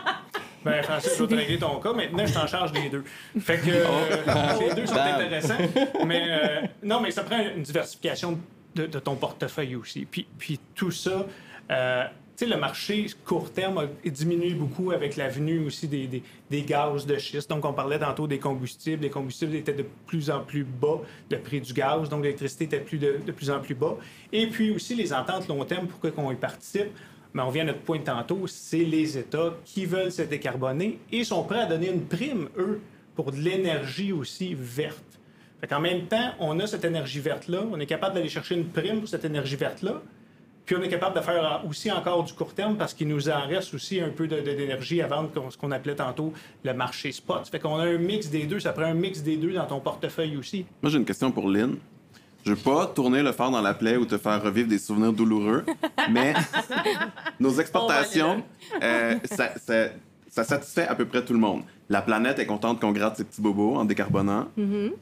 Ben, 0.65 0.83
Francis, 0.83 1.13
je 1.17 1.23
vais 1.23 1.29
te 1.29 1.35
régler 1.35 1.59
ton 1.59 1.81
cas. 1.81 1.93
Maintenant, 1.93 2.27
je 2.27 2.35
t'en 2.35 2.47
charge 2.47 2.73
des 2.73 2.89
deux. 2.91 3.05
Fait 3.39 3.59
que 3.59 3.71
euh, 3.71 4.69
les 4.69 4.75
deux 4.75 4.87
sont 4.87 4.97
intéressants. 4.97 5.55
Mais 6.07 6.23
euh, 6.29 6.61
non, 6.83 7.01
mais 7.01 7.11
ça 7.11 7.23
prend 7.23 7.39
une 7.39 7.63
diversification 7.63 8.39
de, 8.75 8.87
de 8.87 8.99
ton 8.99 9.17
portefeuille 9.17 9.77
aussi. 9.77 10.05
Puis, 10.05 10.27
puis 10.39 10.61
tout 10.75 10.91
ça, 10.91 11.27
euh, 11.71 12.05
tu 12.37 12.45
sais, 12.45 12.51
le 12.55 12.59
marché 12.59 13.07
court 13.25 13.51
terme 13.53 13.79
a 13.79 13.87
diminué 14.09 14.51
beaucoup 14.51 14.91
avec 14.91 15.17
la 15.17 15.29
venue 15.29 15.65
aussi 15.67 15.89
des, 15.89 16.07
des, 16.07 16.23
des 16.51 16.63
gaz 16.63 17.07
de 17.07 17.17
schiste. 17.17 17.49
Donc, 17.49 17.65
on 17.65 17.73
parlait 17.73 17.99
tantôt 17.99 18.27
des 18.27 18.39
combustibles. 18.39 19.03
Les 19.03 19.11
combustibles 19.11 19.55
étaient 19.55 19.73
de 19.73 19.87
plus 20.07 20.31
en 20.31 20.41
plus 20.41 20.65
bas, 20.65 21.01
le 21.31 21.39
prix 21.39 21.63
du 21.63 21.73
gaz. 21.73 22.09
Donc, 22.11 22.23
l'électricité 22.23 22.65
était 22.65 22.81
plus 22.81 22.99
de, 22.99 23.19
de 23.25 23.33
plus 23.33 23.51
en 23.51 23.61
plus 23.61 23.75
bas. 23.75 23.97
Et 24.31 24.47
puis 24.47 24.71
aussi, 24.73 24.95
les 24.95 25.13
ententes 25.13 25.49
long 25.49 25.65
terme, 25.65 25.87
pourquoi 25.87 26.11
qu'on 26.11 26.31
y 26.31 26.37
participe? 26.37 26.91
Mais 27.35 27.43
on 27.43 27.51
vient 27.51 27.63
à 27.63 27.67
notre 27.67 27.81
point 27.81 27.99
de 27.99 28.05
tantôt, 28.05 28.47
c'est 28.47 28.85
les 28.85 29.17
États 29.17 29.55
qui 29.65 29.87
veulent 29.87 30.13
se 30.13 30.23
décarboner 30.23 30.99
et 31.13 31.25
sont 31.25 31.45
prêts 31.45 31.61
à 31.61 31.67
donner 31.67 31.91
une 31.91 32.05
prime, 32.05 32.49
eux, 32.57 32.81
pour 33.15 33.33
de 33.33 33.37
l'énergie 33.37 34.13
aussi 34.13 34.55
verte. 34.59 35.05
Fait 35.61 35.67
qu'en 35.67 35.81
même 35.81 36.07
temps, 36.07 36.33
on 36.41 36.59
a 36.59 36.67
cette 36.67 36.85
énergie 36.85 37.21
verte-là, 37.21 37.63
on 37.71 37.79
est 37.79 37.87
capable 37.87 38.15
d'aller 38.15 38.29
chercher 38.29 38.55
une 38.55 38.67
prime 38.67 39.01
pour 39.01 39.09
cette 39.09 39.25
énergie 39.25 39.57
verte-là, 39.57 40.01
puis 40.65 40.77
on 40.79 40.83
est 40.83 40.89
capable 40.89 41.17
de 41.17 41.21
faire 41.21 41.63
aussi 41.69 41.91
encore 41.91 42.23
du 42.23 42.33
court 42.33 42.55
terme 42.55 42.77
parce 42.77 42.95
qu'il 42.95 43.09
nous 43.09 43.29
en 43.29 43.47
reste 43.47 43.75
aussi 43.75 44.01
un 44.01 44.11
peu 44.11 44.29
d'énergie 44.29 45.03
à 45.03 45.09
vendre, 45.09 45.31
ce 45.51 45.59
qu'on 45.59 45.73
appelait 45.73 45.97
tantôt 45.97 46.33
le 46.63 46.73
marché 46.73 47.13
spot. 47.13 47.47
Fait 47.49 47.59
qu'on 47.59 47.77
a 47.77 47.85
un 47.85 47.99
mix 47.99 48.31
des 48.31 48.45
deux, 48.45 48.61
ça 48.61 48.73
prend 48.73 48.85
un 48.85 48.95
mix 48.95 49.23
des 49.23 49.37
deux 49.37 49.53
dans 49.53 49.67
ton 49.67 49.81
portefeuille 49.81 50.37
aussi. 50.37 50.65
Moi, 50.81 50.91
j'ai 50.91 50.99
une 50.99 51.05
question 51.05 51.33
pour 51.33 51.49
Lynn. 51.49 51.77
Je 52.45 52.51
veux 52.51 52.57
pas 52.57 52.87
tourner 52.87 53.23
le 53.23 53.33
fer 53.33 53.51
dans 53.51 53.61
la 53.61 53.75
plaie 53.75 53.97
ou 53.97 54.07
te 54.07 54.17
faire 54.19 54.43
revivre 54.43 54.69
des 54.69 54.79
souvenirs 54.79 55.13
douloureux, 55.13 55.65
mais 56.11 56.35
nos 57.39 57.53
exportations, 57.61 58.43
euh, 58.83 59.15
ça, 59.31 59.51
ça- 59.59 59.89
ça 60.29 60.45
satisfait 60.45 60.87
à 60.87 60.95
peu 60.95 61.07
près 61.07 61.25
tout 61.25 61.33
le 61.33 61.41
monde. 61.41 61.63
La 61.89 62.03
planète 62.03 62.39
est 62.39 62.47
contente 62.47 62.81
qu'on 62.81 62.93
gratte 62.93 63.17
ses 63.17 63.25
petits 63.25 63.41
bobos 63.43 63.75
en 63.75 63.85
décarbonant. 63.85 64.47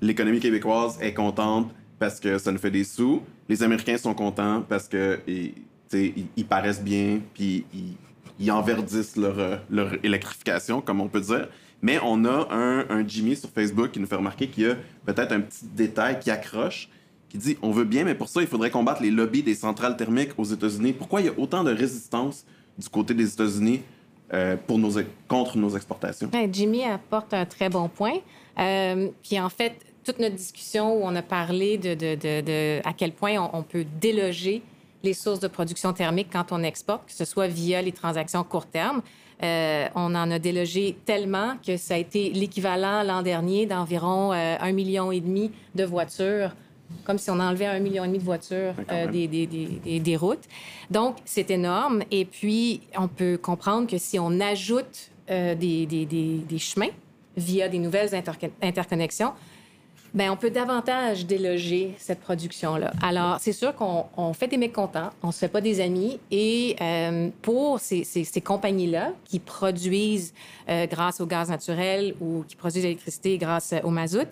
L'économie 0.00 0.40
québécoise 0.40 0.96
est 1.02 1.12
contente 1.12 1.70
parce 1.98 2.18
que 2.18 2.38
ça 2.38 2.50
nous 2.50 2.56
fait 2.58 2.70
des 2.70 2.84
sous. 2.84 3.20
Les 3.48 3.62
Américains 3.62 3.98
sont 3.98 4.14
contents 4.14 4.64
parce 4.66 4.88
que 4.88 5.20
ils, 5.26 6.44
paraissent 6.48 6.82
bien, 6.82 7.20
puis 7.34 7.66
ils, 7.74 7.94
ils 8.40 8.50
enverdissent 8.50 9.16
leur, 9.16 9.38
euh, 9.38 9.56
leur 9.70 9.92
électrification, 10.02 10.80
comme 10.80 11.00
on 11.02 11.08
peut 11.08 11.20
dire. 11.20 11.48
Mais 11.82 12.00
on 12.02 12.24
a 12.24 12.48
un, 12.50 12.86
un 12.88 13.06
Jimmy 13.06 13.36
sur 13.36 13.50
Facebook 13.50 13.90
qui 13.90 14.00
nous 14.00 14.06
fait 14.06 14.16
remarquer 14.16 14.48
qu'il 14.48 14.64
y 14.64 14.70
a 14.70 14.76
peut-être 15.04 15.32
un 15.32 15.40
petit 15.40 15.66
détail 15.74 16.18
qui 16.20 16.30
accroche, 16.30 16.88
qui 17.28 17.38
dit 17.38 17.56
on 17.62 17.70
veut 17.70 17.84
bien, 17.84 18.04
mais 18.04 18.14
pour 18.14 18.28
ça, 18.28 18.40
il 18.40 18.46
faudrait 18.46 18.70
combattre 18.70 19.02
les 19.02 19.10
lobbies 19.10 19.42
des 19.42 19.54
centrales 19.54 19.96
thermiques 19.96 20.30
aux 20.38 20.44
États-Unis. 20.44 20.92
Pourquoi 20.92 21.20
il 21.20 21.26
y 21.26 21.30
a 21.30 21.38
autant 21.38 21.64
de 21.64 21.72
résistance 21.72 22.44
du 22.78 22.88
côté 22.88 23.14
des 23.14 23.32
États-Unis 23.32 23.82
euh, 24.32 24.56
contre 25.28 25.58
nos 25.58 25.76
exportations? 25.76 26.30
Ouais, 26.32 26.48
Jimmy 26.50 26.84
apporte 26.84 27.34
un 27.34 27.44
très 27.44 27.68
bon 27.68 27.88
point. 27.88 28.18
Euh, 28.58 29.08
puis 29.22 29.38
en 29.38 29.48
fait, 29.48 29.74
toute 30.04 30.18
notre 30.18 30.36
discussion 30.36 30.94
où 30.94 31.00
on 31.02 31.14
a 31.14 31.22
parlé 31.22 31.76
de, 31.78 32.80
à 32.86 32.92
quel 32.92 33.12
point 33.12 33.36
on, 33.52 33.62
peut 33.62 33.84
déloger 34.00 34.62
les 35.02 35.12
sources 35.12 35.40
de 35.40 35.48
production 35.48 35.92
thermique 35.92 36.28
quand 36.32 36.50
on 36.50 36.62
exporte, 36.62 37.06
que 37.06 37.12
ce 37.12 37.24
soit 37.24 37.46
via 37.46 37.82
les 37.82 37.92
transactions 37.92 38.42
court 38.42 38.66
terme. 38.66 39.02
Euh, 39.42 39.86
on 39.94 40.16
en 40.16 40.30
a 40.32 40.40
délogé 40.40 40.96
tellement 41.04 41.54
que 41.64 41.76
ça 41.76 41.94
a 41.94 41.98
été 41.98 42.30
l'équivalent 42.30 43.04
l'an 43.04 43.22
dernier 43.22 43.66
d'environ 43.66 44.32
un 44.32 44.72
million 44.72 45.12
et 45.12 45.20
demi 45.20 45.52
de 45.76 45.84
voitures, 45.84 46.50
comme 47.04 47.18
si 47.18 47.30
on 47.30 47.38
enlevait 47.40 47.66
un 47.66 47.78
million 47.80 48.04
et 48.04 48.06
demi 48.06 48.18
de 48.18 48.24
voitures 48.24 48.74
euh, 48.90 49.06
des, 49.06 49.26
des- 49.28 49.46
des- 49.46 49.66
des- 49.84 50.00
des 50.00 50.16
routes. 50.16 50.44
Donc, 50.90 51.16
c'est 51.24 51.50
énorme. 51.50 52.02
Et 52.10 52.24
puis, 52.24 52.80
on 52.98 53.08
peut 53.08 53.38
comprendre 53.40 53.86
que 53.88 53.98
si 53.98 54.18
on 54.18 54.40
ajoute 54.40 55.10
euh, 55.30 55.54
des, 55.54 55.86
chemins 56.58 56.88
via 57.36 57.68
des 57.68 57.78
nouvelles 57.78 58.14
interco- 58.14 58.50
interconnexions, 58.62 59.32
ben, 60.14 60.30
on 60.30 60.36
peut 60.36 60.48
davantage 60.50 61.26
déloger 61.26 61.94
cette 61.98 62.20
production-là. 62.20 62.92
Alors, 63.02 63.36
c'est 63.40 63.52
sûr 63.52 63.74
qu'on 63.74 64.06
on 64.16 64.32
fait 64.32 64.48
des 64.48 64.56
mécontents, 64.56 65.10
on 65.22 65.30
se 65.32 65.38
fait 65.40 65.48
pas 65.48 65.60
des 65.60 65.82
amis. 65.82 66.18
Et 66.30 66.76
euh, 66.80 67.28
pour 67.42 67.78
ces, 67.78 68.04
ces- 68.04 68.24
ces 68.24 68.40
compagnies-là 68.40 69.12
qui 69.26 69.38
produisent 69.38 70.32
euh, 70.70 70.86
grâce 70.86 71.20
au 71.20 71.26
gaz 71.26 71.50
naturel 71.50 72.14
ou 72.22 72.42
qui 72.48 72.56
produisent 72.56 72.84
l'électricité 72.84 73.36
grâce 73.36 73.74
au 73.84 73.90
mazout, 73.90 74.26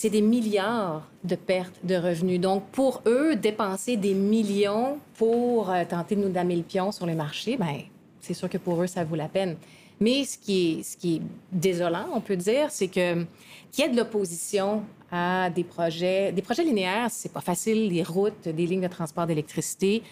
c'est 0.00 0.10
des 0.10 0.20
milliards 0.20 1.02
de 1.24 1.34
pertes 1.34 1.74
de 1.82 1.96
revenus. 1.96 2.40
Donc, 2.40 2.62
pour 2.70 3.02
eux, 3.04 3.34
dépenser 3.34 3.96
des 3.96 4.14
millions 4.14 4.98
pour 5.14 5.72
euh, 5.72 5.82
tenter 5.84 6.14
de 6.14 6.20
nous 6.20 6.28
damer 6.28 6.54
le 6.54 6.62
pion 6.62 6.92
sur 6.92 7.04
les 7.04 7.16
marchés, 7.16 7.56
ben, 7.56 7.80
c'est 8.20 8.32
sûr 8.32 8.48
que 8.48 8.58
pour 8.58 8.80
eux, 8.80 8.86
ça 8.86 9.02
vaut 9.02 9.16
la 9.16 9.26
peine. 9.26 9.56
Mais 9.98 10.22
ce 10.22 10.38
qui 10.38 10.84
est, 11.02 11.22
désolant, 11.50 12.06
on 12.14 12.20
peut 12.20 12.36
dire, 12.36 12.70
c'est 12.70 12.86
que 12.86 13.24
qu'il 13.72 13.84
y 13.84 13.88
ait 13.88 13.90
de 13.90 13.96
l'opposition 13.96 14.84
à 15.10 15.50
des 15.50 15.64
projets. 15.64 16.30
Des 16.30 16.42
projets 16.42 16.62
linéaires, 16.62 17.08
c'est 17.10 17.32
pas 17.32 17.40
facile, 17.40 17.88
des 17.88 18.04
routes, 18.04 18.46
des 18.46 18.66
lignes 18.66 18.82
de 18.82 18.86
transport 18.86 19.26
d'électricité. 19.26 20.04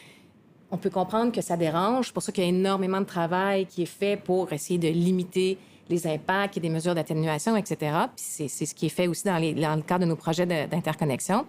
On 0.72 0.78
peut 0.78 0.90
comprendre 0.90 1.30
que 1.30 1.40
ça 1.40 1.56
dérange. 1.56 2.06
C'est 2.06 2.12
pour 2.12 2.24
ça 2.24 2.32
qu'il 2.32 2.42
y 2.42 2.46
a 2.48 2.50
énormément 2.50 3.02
de 3.02 3.06
travail 3.06 3.66
qui 3.66 3.82
est 3.84 3.86
fait 4.00 4.16
pour 4.16 4.52
essayer 4.52 4.80
de 4.80 4.88
limiter 4.88 5.58
les 5.88 6.06
impacts 6.06 6.56
et 6.56 6.60
des 6.60 6.68
mesures 6.68 6.94
d'atténuation, 6.94 7.56
etc. 7.56 7.96
C'est 8.16 8.48
ce 8.48 8.74
qui 8.74 8.86
est 8.86 8.90
fait 8.90 9.06
aussi 9.06 9.24
dans, 9.24 9.38
le 9.38 9.82
cadre 9.82 10.00
de 10.00 10.06
nos 10.06 10.16
projets 10.16 10.46
d'interconnexion. 10.46 11.46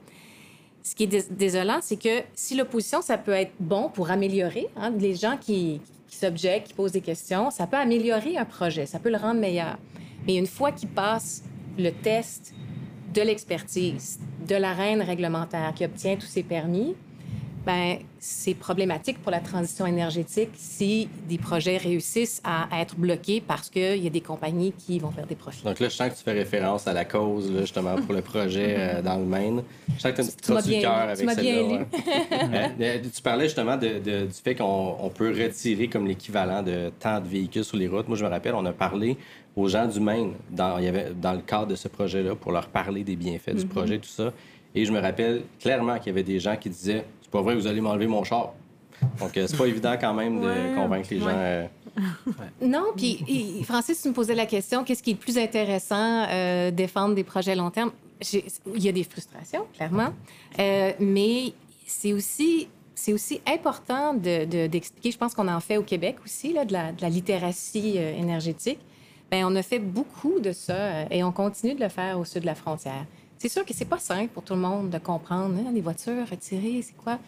Ce 0.83 0.95
qui 0.95 1.03
est 1.03 1.07
dés- 1.07 1.25
désolant, 1.31 1.79
c'est 1.81 1.97
que 2.01 2.23
si 2.33 2.55
l'opposition, 2.55 3.01
ça 3.01 3.17
peut 3.17 3.33
être 3.33 3.51
bon 3.59 3.89
pour 3.89 4.09
améliorer, 4.09 4.67
hein, 4.77 4.91
les 4.97 5.15
gens 5.15 5.37
qui, 5.39 5.81
qui 6.07 6.15
s'objectent, 6.15 6.67
qui 6.67 6.73
posent 6.73 6.93
des 6.93 7.01
questions, 7.01 7.51
ça 7.51 7.67
peut 7.67 7.77
améliorer 7.77 8.37
un 8.37 8.45
projet, 8.45 8.85
ça 8.85 8.99
peut 8.99 9.09
le 9.09 9.17
rendre 9.17 9.39
meilleur. 9.39 9.77
Mais 10.25 10.35
une 10.35 10.47
fois 10.47 10.71
qu'il 10.71 10.89
passe 10.89 11.43
le 11.77 11.91
test 11.91 12.53
de 13.13 13.21
l'expertise, 13.21 14.19
de 14.47 14.55
l'arène 14.55 15.01
réglementaire 15.01 15.73
qui 15.73 15.83
obtient 15.83 16.15
tous 16.15 16.27
ses 16.27 16.43
permis, 16.43 16.95
ben 17.67 17.97
c'est 18.19 18.53
problématique 18.55 19.21
pour 19.21 19.31
la 19.31 19.39
transition 19.41 19.85
énergétique 19.85 20.49
si 20.55 21.07
des 21.29 21.37
projets 21.37 21.77
réussissent 21.77 22.41
à 22.43 22.67
être 22.81 22.95
bloqués 22.95 23.43
parce 23.45 23.69
qu'il 23.69 24.01
y 24.03 24.07
a 24.07 24.09
des 24.09 24.21
compagnies 24.21 24.71
qui 24.71 24.97
vont 24.99 25.11
faire 25.11 25.27
des 25.27 25.35
profits. 25.35 25.63
Donc 25.63 25.79
là, 25.79 25.89
je 25.89 25.93
sens 25.95 26.09
que 26.09 26.15
tu 26.17 26.23
fais 26.23 26.31
référence 26.31 26.87
à 26.87 26.93
la 26.93 27.03
cause, 27.05 27.51
là, 27.51 27.61
justement, 27.61 27.95
pour 28.01 28.13
le 28.13 28.21
projet 28.21 28.75
euh, 28.77 29.01
dans 29.09 29.17
le 29.17 29.25
Maine. 29.25 29.61
Je 29.97 30.01
sens 30.01 30.11
que 30.13 30.15
tu 30.15 30.21
as 30.21 30.23
une 30.23 30.29
petite 30.31 30.41
crotte 30.41 30.67
bien 30.67 30.81
cœur 30.81 30.95
avec 30.97 31.19
Tu 31.19 31.25
m'as 31.25 31.35
bien 31.35 31.53
celle-là. 31.55 31.77
ouais. 31.77 31.87
Euh, 32.57 32.67
euh, 32.81 32.99
tu 33.15 33.21
parlais 33.21 33.43
justement 33.45 33.75
de- 33.77 33.99
de- 33.99 34.25
du 34.27 34.33
fait 34.43 34.55
qu'on 34.55 34.95
on 34.99 35.09
peut 35.09 35.29
retirer 35.29 35.87
comme 35.89 36.07
l'équivalent 36.07 36.63
de 36.63 36.91
temps 36.99 37.19
de 37.19 37.27
véhicules 37.27 37.63
sur 37.65 37.77
les 37.77 37.87
routes. 37.87 38.07
Moi, 38.07 38.17
je 38.17 38.23
me 38.25 38.29
rappelle, 38.29 38.55
on 38.55 38.65
a 38.65 38.73
parlé 38.73 39.17
aux 39.55 39.67
gens 39.67 39.85
du 39.87 39.99
Maine 39.99 40.33
dans, 40.49 40.77
il 40.77 40.85
y 40.85 40.87
avait, 40.87 41.11
dans 41.19 41.33
le 41.33 41.41
cadre 41.41 41.67
de 41.67 41.75
ce 41.75 41.87
projet-là 41.89 42.35
pour 42.35 42.51
leur 42.53 42.67
parler 42.67 43.03
des 43.03 43.15
bienfaits 43.15 43.49
Mm-hmm. 43.49 43.59
du 43.59 43.65
projet, 43.67 43.97
tout 43.99 44.07
ça. 44.09 44.31
Et 44.75 44.85
je 44.85 44.91
me 44.91 44.99
rappelle 44.99 45.41
clairement 45.59 45.97
qu'il 45.97 46.07
y 46.07 46.09
avait 46.11 46.23
des 46.23 46.39
gens 46.39 46.55
qui 46.55 46.69
disaient 46.69 47.03
C'est 47.27 47.31
pas 47.31 47.41
vrai, 47.41 47.55
vous 47.55 47.67
allez 47.67 47.81
m'enlever 47.81 48.07
mon 48.07 48.23
char. 48.23 48.53
Donc, 49.19 49.35
euh, 49.37 49.45
c'est 49.47 49.57
pas 49.57 49.65
évident 49.67 49.95
quand 49.99 50.13
même 50.13 50.39
de 50.41 50.47
Ouais. 50.47 50.73
convaincre 50.75 51.07
les 51.11 51.19
gens. 51.19 51.25
Ouais. 51.27 51.33
euh, 51.35 51.67
Non, 52.61 52.85
puis 52.95 53.63
Francis, 53.63 54.01
tu 54.01 54.07
me 54.09 54.13
posais 54.13 54.33
la 54.35 54.45
question, 54.45 54.83
qu'est-ce 54.83 55.03
qui 55.03 55.11
est 55.11 55.13
le 55.13 55.19
plus 55.19 55.37
intéressant, 55.37 56.25
euh, 56.29 56.71
défendre 56.71 57.13
des 57.15 57.23
projets 57.23 57.55
long 57.55 57.69
terme? 57.69 57.91
Il 58.33 58.81
y 58.83 58.89
a 58.89 58.91
des 58.91 59.03
frustrations, 59.03 59.65
clairement, 59.75 60.09
Euh, 60.59 60.91
mais 60.99 61.53
c'est 61.85 62.13
aussi, 62.13 62.67
c'est 62.95 63.13
aussi 63.13 63.41
important 63.45 64.13
de- 64.15 64.45
de- 64.45 64.65
d'expliquer, 64.67 65.11
je 65.11 65.17
pense 65.17 65.35
qu'on 65.35 65.47
en 65.47 65.59
fait 65.59 65.77
au 65.77 65.83
Québec 65.83 66.15
aussi, 66.25 66.53
là, 66.53 66.65
de, 66.65 66.73
la, 66.73 66.91
de 66.91 67.01
la 67.01 67.09
littératie 67.09 67.95
euh, 67.97 68.17
énergétique. 68.17 68.79
Bien, 69.29 69.47
on 69.47 69.55
a 69.55 69.61
fait 69.61 69.77
beaucoup 69.79 70.39
de 70.39 70.51
ça 70.53 70.73
euh, 70.73 71.05
et 71.11 71.23
on 71.23 71.31
continue 71.31 71.75
de 71.75 71.81
le 71.81 71.89
faire 71.89 72.17
au 72.19 72.25
sud 72.25 72.41
de 72.41 72.45
la 72.47 72.55
frontière. 72.55 73.05
C'est 73.37 73.49
sûr 73.49 73.65
que 73.65 73.73
c'est 73.73 73.85
pas 73.85 73.99
simple 73.99 74.29
pour 74.33 74.43
tout 74.43 74.53
le 74.55 74.59
monde 74.59 74.89
de 74.89 74.97
comprendre, 74.97 75.55
hein, 75.59 75.71
les 75.73 75.81
voitures 75.81 76.27
retirées, 76.29 76.81
c'est 76.81 76.95
quoi? 76.97 77.19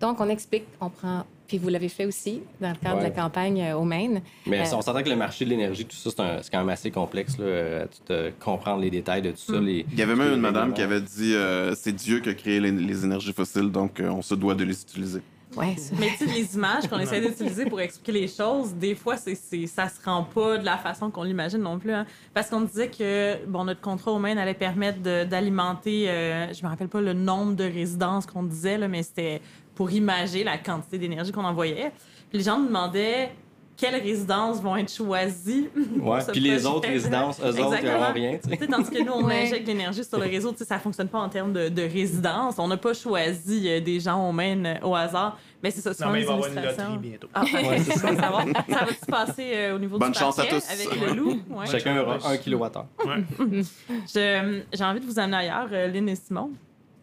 Donc, 0.00 0.20
on 0.20 0.28
explique, 0.28 0.64
on 0.80 0.88
prend... 0.90 1.24
Puis 1.46 1.58
vous 1.58 1.68
l'avez 1.68 1.88
fait 1.88 2.06
aussi 2.06 2.40
dans 2.60 2.70
le 2.70 2.76
cadre 2.76 2.98
de 2.98 3.02
la 3.02 3.10
campagne 3.10 3.60
euh, 3.60 3.76
au 3.76 3.82
Maine. 3.84 4.22
Mais 4.46 4.60
Euh, 4.60 4.76
on 4.76 4.80
s'entend 4.82 5.02
que 5.02 5.08
le 5.08 5.16
marché 5.16 5.44
de 5.44 5.50
l'énergie, 5.50 5.84
tout 5.84 5.96
ça, 5.96 6.10
c'est 6.14 6.20
un- 6.20 6.42
c'est 6.42 6.50
quand 6.50 6.60
même 6.60 6.68
assez 6.68 6.92
complexe, 6.92 7.36
là, 7.38 7.82
à 7.82 7.86
tout, 7.86 7.98
euh, 8.12 8.30
comprendre 8.38 8.80
les 8.82 8.90
détails 8.90 9.20
de 9.20 9.32
tout 9.32 9.52
ça. 9.52 9.58
les- 9.60 9.84
Il 9.92 9.98
y 9.98 10.02
avait 10.02 10.14
même 10.14 10.32
une 10.34 10.40
madame 10.40 10.72
qui 10.72 10.80
avait 10.80 11.00
dit 11.00 11.34
euh, 11.34 11.74
c'est 11.74 11.90
Dieu 11.92 12.20
qui 12.20 12.28
a 12.28 12.34
créé 12.34 12.60
les, 12.60 12.70
les 12.70 13.04
énergies 13.04 13.32
fossiles, 13.32 13.70
donc 13.72 13.98
euh, 13.98 14.08
on 14.10 14.22
se 14.22 14.36
doit 14.36 14.54
de 14.54 14.62
les 14.62 14.80
utiliser. 14.80 15.20
Ouais, 15.56 15.74
Mais 15.98 16.10
tu 16.16 16.26
les 16.26 16.54
images 16.54 16.86
qu'on 16.88 16.98
essaie 17.00 17.20
d'utiliser 17.20 17.66
pour 17.66 17.80
expliquer 17.80 18.12
les 18.12 18.28
choses, 18.28 18.72
des 18.74 18.94
fois, 18.94 19.16
c'est, 19.16 19.34
c'est, 19.34 19.66
ça 19.66 19.88
se 19.88 20.00
rend 20.04 20.22
pas 20.22 20.58
de 20.58 20.64
la 20.64 20.78
façon 20.78 21.10
qu'on 21.10 21.24
l'imagine 21.24 21.58
non 21.60 21.78
plus. 21.78 21.92
hein. 21.92 22.06
Parce 22.32 22.48
qu'on 22.48 22.60
disait 22.60 22.88
que 22.88 23.44
bon, 23.46 23.64
notre 23.64 23.80
contrat 23.80 24.12
au 24.12 24.18
Maine 24.20 24.38
allait 24.38 24.54
permettre 24.54 25.00
de- 25.02 25.24
d'alimenter, 25.24 26.08
euh, 26.08 26.52
je 26.52 26.62
me 26.62 26.68
rappelle 26.68 26.86
pas 26.88 27.00
le 27.00 27.14
nombre 27.14 27.54
de 27.56 27.64
résidences 27.64 28.26
qu'on 28.26 28.44
disait, 28.44 28.78
là, 28.78 28.86
mais 28.86 29.02
c'était 29.02 29.42
pour 29.74 29.90
imager 29.90 30.44
la 30.44 30.56
quantité 30.56 30.98
d'énergie 30.98 31.32
qu'on 31.32 31.44
envoyait. 31.44 31.90
Puis 32.28 32.38
les 32.38 32.44
gens 32.44 32.58
nous 32.60 32.66
demandaient 32.68 33.32
quelles 33.80 34.00
résidences 34.02 34.60
vont 34.60 34.76
être 34.76 34.92
choisies. 34.92 35.68
Ouais, 36.00 36.18
puis 36.30 36.40
les 36.40 36.66
autres 36.66 36.88
résidences, 36.88 37.40
eux 37.40 37.48
autres, 37.60 37.78
ils 37.82 37.86
n'auront 37.88 38.12
rien. 38.12 38.38
tu 38.42 38.48
sais. 38.50 38.56
Tu 38.56 38.64
sais, 38.64 38.70
tandis 38.70 38.90
que 38.90 39.02
nous, 39.02 39.12
on 39.12 39.24
Ouais. 39.24 39.42
injecte 39.44 39.66
l'énergie 39.66 40.04
sur 40.04 40.18
le 40.18 40.26
réseau, 40.26 40.52
tu 40.52 40.58
sais, 40.58 40.64
ça 40.64 40.78
fonctionne 40.78 41.08
pas 41.08 41.18
en 41.18 41.28
termes 41.28 41.52
de, 41.52 41.68
de 41.68 41.82
résidence. 41.82 42.54
On 42.58 42.68
n'a 42.68 42.76
pas 42.76 42.94
choisi 42.94 43.68
euh, 43.68 43.80
des 43.80 44.00
gens 44.00 44.28
au 44.28 44.32
Maine 44.32 44.66
euh, 44.66 44.86
au 44.86 44.94
hasard. 44.94 45.38
Mais 45.62 45.70
c'est 45.70 45.80
ça, 45.82 45.92
souvent 45.92 46.06
Non, 46.08 46.12
mais 46.14 46.20
il 46.20 46.22
les 46.22 46.26
va 46.26 46.32
y 46.32 46.36
avoir 46.36 46.50
une 46.50 46.62
loterie 46.62 46.98
bientôt. 46.98 47.28
Ah, 47.34 47.42
ouais, 47.44 47.78
ça, 47.80 47.94
ça 47.94 48.14
va. 48.14 48.44
Ça 48.68 48.86
se 48.94 49.06
passer 49.06 49.52
euh, 49.54 49.76
au 49.76 49.78
niveau 49.78 49.98
Bonne 49.98 50.12
du 50.12 50.18
chance 50.18 50.38
à 50.38 50.44
tous. 50.46 50.64
avec 50.70 51.00
le 51.00 51.12
loup? 51.14 51.40
Ouais. 51.50 51.66
Chacun 51.66 51.98
aura 52.00 52.18
un 52.30 52.36
kilowattheure. 52.38 52.86
J'ai 54.14 54.84
envie 54.84 55.00
de 55.00 55.06
vous 55.06 55.18
amener 55.18 55.36
ailleurs, 55.36 55.68
euh, 55.72 55.88
Lynn 55.88 56.08
et 56.08 56.16
Simon, 56.16 56.50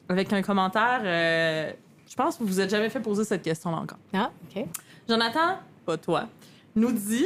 avec 0.10 0.32
un 0.34 0.42
commentaire. 0.42 1.02
euh, 1.04 1.72
je 2.10 2.16
pense 2.16 2.38
que 2.38 2.44
vous 2.44 2.48
vous 2.50 2.62
êtes 2.62 2.70
jamais 2.70 2.90
fait 2.90 3.00
poser 3.02 3.24
cette 3.26 3.42
question-là 3.44 3.78
encore. 3.78 3.98
Ah, 4.14 4.32
OK. 4.56 4.64
Jonathan, 5.08 5.58
pas 5.86 5.98
toi, 5.98 6.24
nous 6.78 6.92
dit 6.92 7.26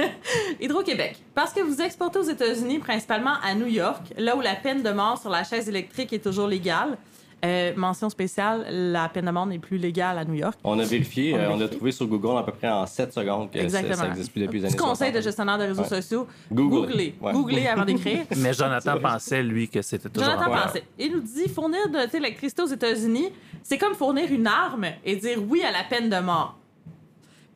Hydro-Québec. 0.60 1.16
Parce 1.34 1.52
que 1.52 1.60
vous 1.60 1.80
exportez 1.82 2.18
aux 2.18 2.22
États-Unis, 2.22 2.78
principalement 2.78 3.34
à 3.42 3.54
New 3.54 3.66
York, 3.66 4.02
là 4.16 4.36
où 4.36 4.40
la 4.40 4.54
peine 4.54 4.82
de 4.82 4.90
mort 4.90 5.18
sur 5.20 5.30
la 5.30 5.44
chaise 5.44 5.68
électrique 5.68 6.12
est 6.12 6.22
toujours 6.24 6.46
légale. 6.46 6.96
Euh, 7.44 7.72
mention 7.76 8.08
spéciale, 8.08 8.64
la 8.70 9.08
peine 9.10 9.26
de 9.26 9.30
mort 9.30 9.44
n'est 9.44 9.58
plus 9.58 9.76
légale 9.76 10.16
à 10.18 10.24
New 10.24 10.34
York. 10.34 10.58
On 10.64 10.78
a 10.78 10.84
vérifié, 10.84 11.34
On 11.34 11.36
a 11.36 11.40
euh, 11.40 11.46
on 11.48 11.50
a 11.50 11.56
vérifié. 11.58 11.76
trouvé 11.76 11.92
sur 11.92 12.06
Google 12.06 12.38
à 12.38 12.42
peu 12.42 12.52
près 12.52 12.68
en 12.68 12.86
7 12.86 13.12
secondes 13.12 13.50
que 13.50 13.58
ça- 13.58 13.64
Exactement. 13.64 13.94
ça 13.96 14.08
n'existe 14.08 14.32
plus 14.32 14.40
depuis 14.40 14.58
les 14.58 14.64
années 14.64 14.74
Petit 14.74 14.82
conseil 14.82 15.08
60. 15.10 15.14
de 15.16 15.20
gestionnaire 15.20 15.58
de 15.58 15.64
réseaux 15.64 15.82
Ouais. 15.82 15.88
sociaux, 15.88 16.26
Google. 16.50 16.86
googlez. 16.88 17.14
Ouais. 17.20 17.32
Googlez 17.32 17.66
avant 17.66 17.84
d'écrire. 17.84 18.24
Mais 18.38 18.54
Jonathan 18.54 18.98
pensait, 18.98 19.42
lui, 19.42 19.68
que 19.68 19.82
c'était 19.82 20.08
toujours 20.08 20.30
Jonathan 20.32 20.50
en- 20.50 20.62
pensait. 20.66 20.84
Il 20.98 21.12
nous 21.12 21.20
dit 21.20 21.48
fournir 21.50 21.88
de 21.90 21.98
l'électricité 22.14 22.62
aux 22.62 22.66
États-Unis, 22.68 23.28
c'est 23.62 23.76
comme 23.78 23.94
fournir 23.94 24.32
une 24.32 24.46
arme 24.46 24.86
et 25.04 25.16
dire 25.16 25.38
oui 25.46 25.62
à 25.62 25.70
la 25.72 25.84
peine 25.84 26.08
de 26.08 26.18
mort. 26.18 26.56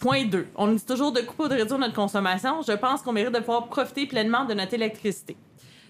Point 0.01 0.25
2. 0.25 0.47
On 0.57 0.67
nous 0.67 0.75
dit 0.77 0.85
toujours 0.87 1.13
de 1.13 1.21
couper 1.21 1.45
ou 1.45 1.49
de 1.49 1.55
réduire 1.55 1.79
notre 1.79 1.95
consommation. 1.95 2.63
Je 2.63 2.73
pense 2.73 3.03
qu'on 3.03 3.13
mérite 3.13 3.35
de 3.35 3.39
pouvoir 3.41 3.67
profiter 3.67 4.07
pleinement 4.07 4.45
de 4.47 4.55
notre 4.55 4.75
électricité. 4.75 5.37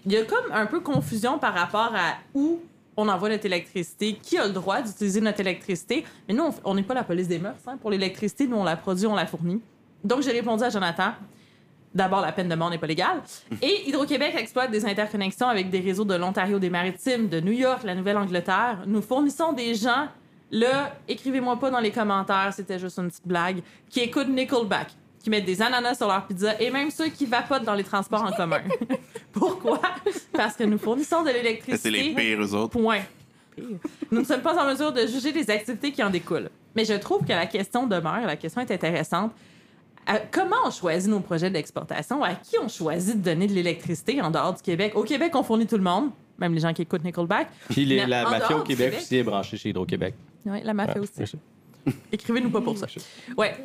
Il 0.05 0.11
y 0.11 0.17
a 0.17 0.25
comme 0.25 0.51
un 0.51 0.65
peu 0.65 0.81
confusion 0.81 1.39
par 1.39 1.53
rapport 1.53 1.93
à 1.95 2.15
où 2.33 2.59
on 2.97 3.07
envoie 3.07 3.29
notre 3.29 3.45
électricité, 3.45 4.19
qui 4.21 4.37
a 4.37 4.47
le 4.47 4.51
droit 4.53 4.81
d'utiliser 4.81 5.21
notre 5.21 5.39
électricité. 5.39 6.03
Mais 6.27 6.33
nous, 6.33 6.43
on- 6.43 6.53
on 6.71 6.75
n'est 6.75 6.83
pas 6.83 6.93
la 6.93 7.05
police 7.05 7.27
des 7.29 7.39
mœurs. 7.39 7.55
hein. 7.65 7.77
Pour 7.77 7.89
l'électricité, 7.89 8.47
nous, 8.47 8.57
on 8.57 8.63
la 8.65 8.75
produit, 8.75 9.05
on 9.07 9.15
la 9.15 9.25
fournit. 9.25 9.61
Donc, 10.03 10.21
j'ai 10.23 10.31
répondu 10.31 10.63
à 10.63 10.69
Jonathan. 10.69 11.13
D'abord, 11.95 12.19
la 12.21 12.31
peine 12.33 12.49
de 12.49 12.55
mort 12.55 12.69
n'est 12.69 12.77
pas 12.77 12.87
légale. 12.87 13.21
Et 13.61 13.87
Hydro-Québec 13.89 14.35
exploite 14.37 14.71
des 14.71 14.85
interconnexions 14.85 15.47
avec 15.47 15.69
des 15.69 15.79
réseaux 15.79 16.03
de 16.05 16.15
l'Ontario 16.15 16.59
des 16.59 16.69
Maritimes, 16.69 17.29
de 17.29 17.39
New 17.39 17.51
York, 17.53 17.83
la 17.83 17.95
Nouvelle-Angleterre. 17.95 18.79
Nous 18.87 19.01
fournissons 19.01 19.53
des 19.53 19.73
gens, 19.75 20.07
là, 20.51 20.95
écrivez-moi 21.07 21.57
pas 21.57 21.71
dans 21.71 21.79
les 21.79 21.91
commentaires, 21.91 22.51
c'était 22.55 22.77
juste 22.79 22.97
une 22.99 23.07
petite 23.09 23.27
blague, 23.27 23.61
qui 23.89 24.01
écoutent 24.01 24.27
Nickelback, 24.29 24.89
qui 25.23 25.29
mettent 25.29 25.45
des 25.45 25.61
ananas 25.61 25.95
sur 25.95 26.07
leur 26.07 26.25
pizza 26.27 26.59
et 26.61 26.69
même 26.71 26.91
ceux 26.91 27.07
qui 27.09 27.25
vapotent 27.25 27.63
dans 27.63 27.73
les 27.75 27.83
transports 27.83 28.23
en 28.23 28.31
commun. 28.31 28.61
Pourquoi? 29.31 29.79
Parce 30.33 30.55
que 30.55 30.63
nous 30.63 30.77
fournissons 30.77 31.23
de 31.23 31.29
l'électricité. 31.29 31.77
C'est 31.77 31.91
les 31.91 32.13
pires, 32.15 32.41
eux 32.41 32.53
autres. 32.55 32.71
Point. 32.79 33.01
Nous 34.11 34.19
ne 34.19 34.23
sommes 34.25 34.41
pas 34.41 34.57
en 34.63 34.67
mesure 34.69 34.91
de 34.91 35.05
juger 35.07 35.31
les 35.31 35.49
activités 35.49 35.91
qui 35.91 36.01
en 36.03 36.09
découlent. 36.09 36.49
Mais 36.75 36.85
je 36.85 36.93
trouve 36.93 37.21
que 37.23 37.33
la 37.33 37.45
question 37.45 37.85
demeure, 37.85 38.25
la 38.25 38.35
question 38.37 38.61
est 38.61 38.71
intéressante. 38.71 39.31
Euh, 40.09 40.13
comment 40.31 40.55
on 40.65 40.71
choisit 40.71 41.09
nos 41.09 41.19
projets 41.19 41.49
d'exportation? 41.49 42.23
À 42.23 42.33
qui 42.33 42.55
on 42.63 42.67
choisit 42.67 43.17
de 43.17 43.23
donner 43.23 43.45
de 43.47 43.53
l'électricité 43.53 44.19
en 44.21 44.31
dehors 44.31 44.53
du 44.55 44.61
Québec? 44.61 44.93
Au 44.95 45.03
Québec, 45.03 45.35
on 45.35 45.43
fournit 45.43 45.67
tout 45.67 45.77
le 45.77 45.83
monde, 45.83 46.09
même 46.39 46.53
les 46.55 46.61
gens 46.61 46.73
qui 46.73 46.81
écoutent 46.81 47.03
Nickelback. 47.03 47.49
Puis 47.69 47.85
les- 47.85 48.05
la 48.07 48.23
mafia 48.23 48.55
au 48.57 48.61
du 48.61 48.67
Québec 48.69 48.85
Québec- 48.87 49.01
aussi 49.03 49.15
est 49.17 49.23
branchée 49.23 49.57
chez 49.57 49.69
Hydro-Québec. 49.69 50.15
Oui, 50.45 50.59
la 50.63 50.73
mafia 50.73 50.99
aussi. 51.01 51.13
Écrivez-nous 52.11 52.49
pas 52.51 52.61
pour 52.61 52.77
ça. 52.77 52.87
Ouais. 53.37 53.55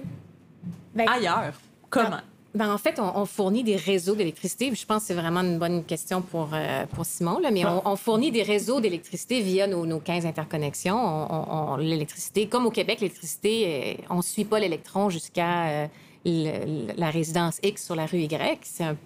Ben, 0.94 1.06
Ailleurs, 1.08 1.52
comment? 1.90 2.20
Ben, 2.54 2.72
en 2.72 2.78
fait, 2.78 2.98
on, 2.98 3.18
on 3.18 3.26
fournit 3.26 3.62
des 3.62 3.76
réseaux 3.76 4.14
d'électricité. 4.14 4.74
Je 4.74 4.86
pense 4.86 5.02
que 5.02 5.08
c'est 5.08 5.14
vraiment 5.14 5.40
une 5.40 5.58
bonne 5.58 5.84
question 5.84 6.22
pour, 6.22 6.48
euh, 6.54 6.86
pour 6.86 7.04
Simon. 7.04 7.38
Là, 7.38 7.50
mais 7.50 7.66
on, 7.66 7.86
on 7.86 7.96
fournit 7.96 8.30
des 8.32 8.42
réseaux 8.42 8.80
d'électricité 8.80 9.42
via 9.42 9.66
nos, 9.66 9.84
nos 9.84 10.00
15 10.00 10.24
interconnexions. 10.24 10.96
On, 10.96 11.26
on- 11.34 11.72
on- 11.72 11.76
l'électricité, 11.76 12.46
comme 12.48 12.64
au 12.64 12.70
Québec, 12.70 13.00
l'électricité, 13.00 13.98
euh, 14.00 14.02
on 14.08 14.16
ne 14.18 14.22
suit 14.22 14.46
pas 14.46 14.58
l'électron 14.58 15.10
jusqu'à 15.10 15.66
euh, 15.66 15.86
le- 16.24 16.94
la 16.96 17.10
résidence 17.10 17.58
X 17.62 17.84
sur 17.84 17.94
la 17.94 18.06
rue 18.06 18.20
Y. 18.20 18.58
C'est 18.62 18.84
un 18.84 18.96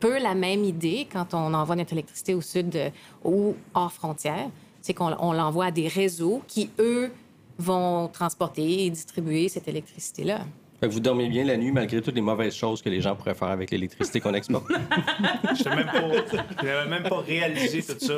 peu 0.00 0.18
la 0.18 0.34
même 0.34 0.64
idée 0.64 1.06
quand 1.10 1.32
on 1.32 1.54
envoie 1.54 1.76
notre 1.76 1.92
électricité 1.92 2.34
au 2.34 2.40
sud 2.40 2.74
euh, 2.74 2.90
ou 3.22 3.54
hors 3.74 3.92
frontière. 3.92 4.48
C'est 4.86 4.94
qu'on 4.94 5.16
on 5.18 5.32
l'envoie 5.32 5.64
à 5.64 5.70
des 5.72 5.88
réseaux 5.88 6.42
qui, 6.46 6.70
eux, 6.78 7.10
vont 7.58 8.06
transporter 8.06 8.84
et 8.84 8.90
distribuer 8.90 9.48
cette 9.48 9.66
électricité-là. 9.66 10.42
Fait 10.80 10.88
que 10.88 10.92
vous 10.92 11.00
dormez 11.00 11.28
bien 11.28 11.44
la 11.44 11.56
nuit 11.56 11.72
malgré 11.72 12.02
toutes 12.02 12.14
les 12.14 12.20
mauvaises 12.20 12.54
choses 12.54 12.82
que 12.82 12.88
les 12.90 13.00
gens 13.00 13.16
pourraient 13.16 13.34
faire 13.34 13.48
avec 13.48 13.70
l'électricité 13.70 14.20
qu'on 14.20 14.34
exporte. 14.34 14.66
Je 15.58 15.64
n'avais 15.64 15.76
même, 15.76 15.86
pas- 15.86 16.36
je 16.60 16.66
n'avais 16.66 16.90
même 16.90 17.02
pas 17.04 17.20
réalisé 17.20 17.82
tout 17.82 17.98
ça. 17.98 18.14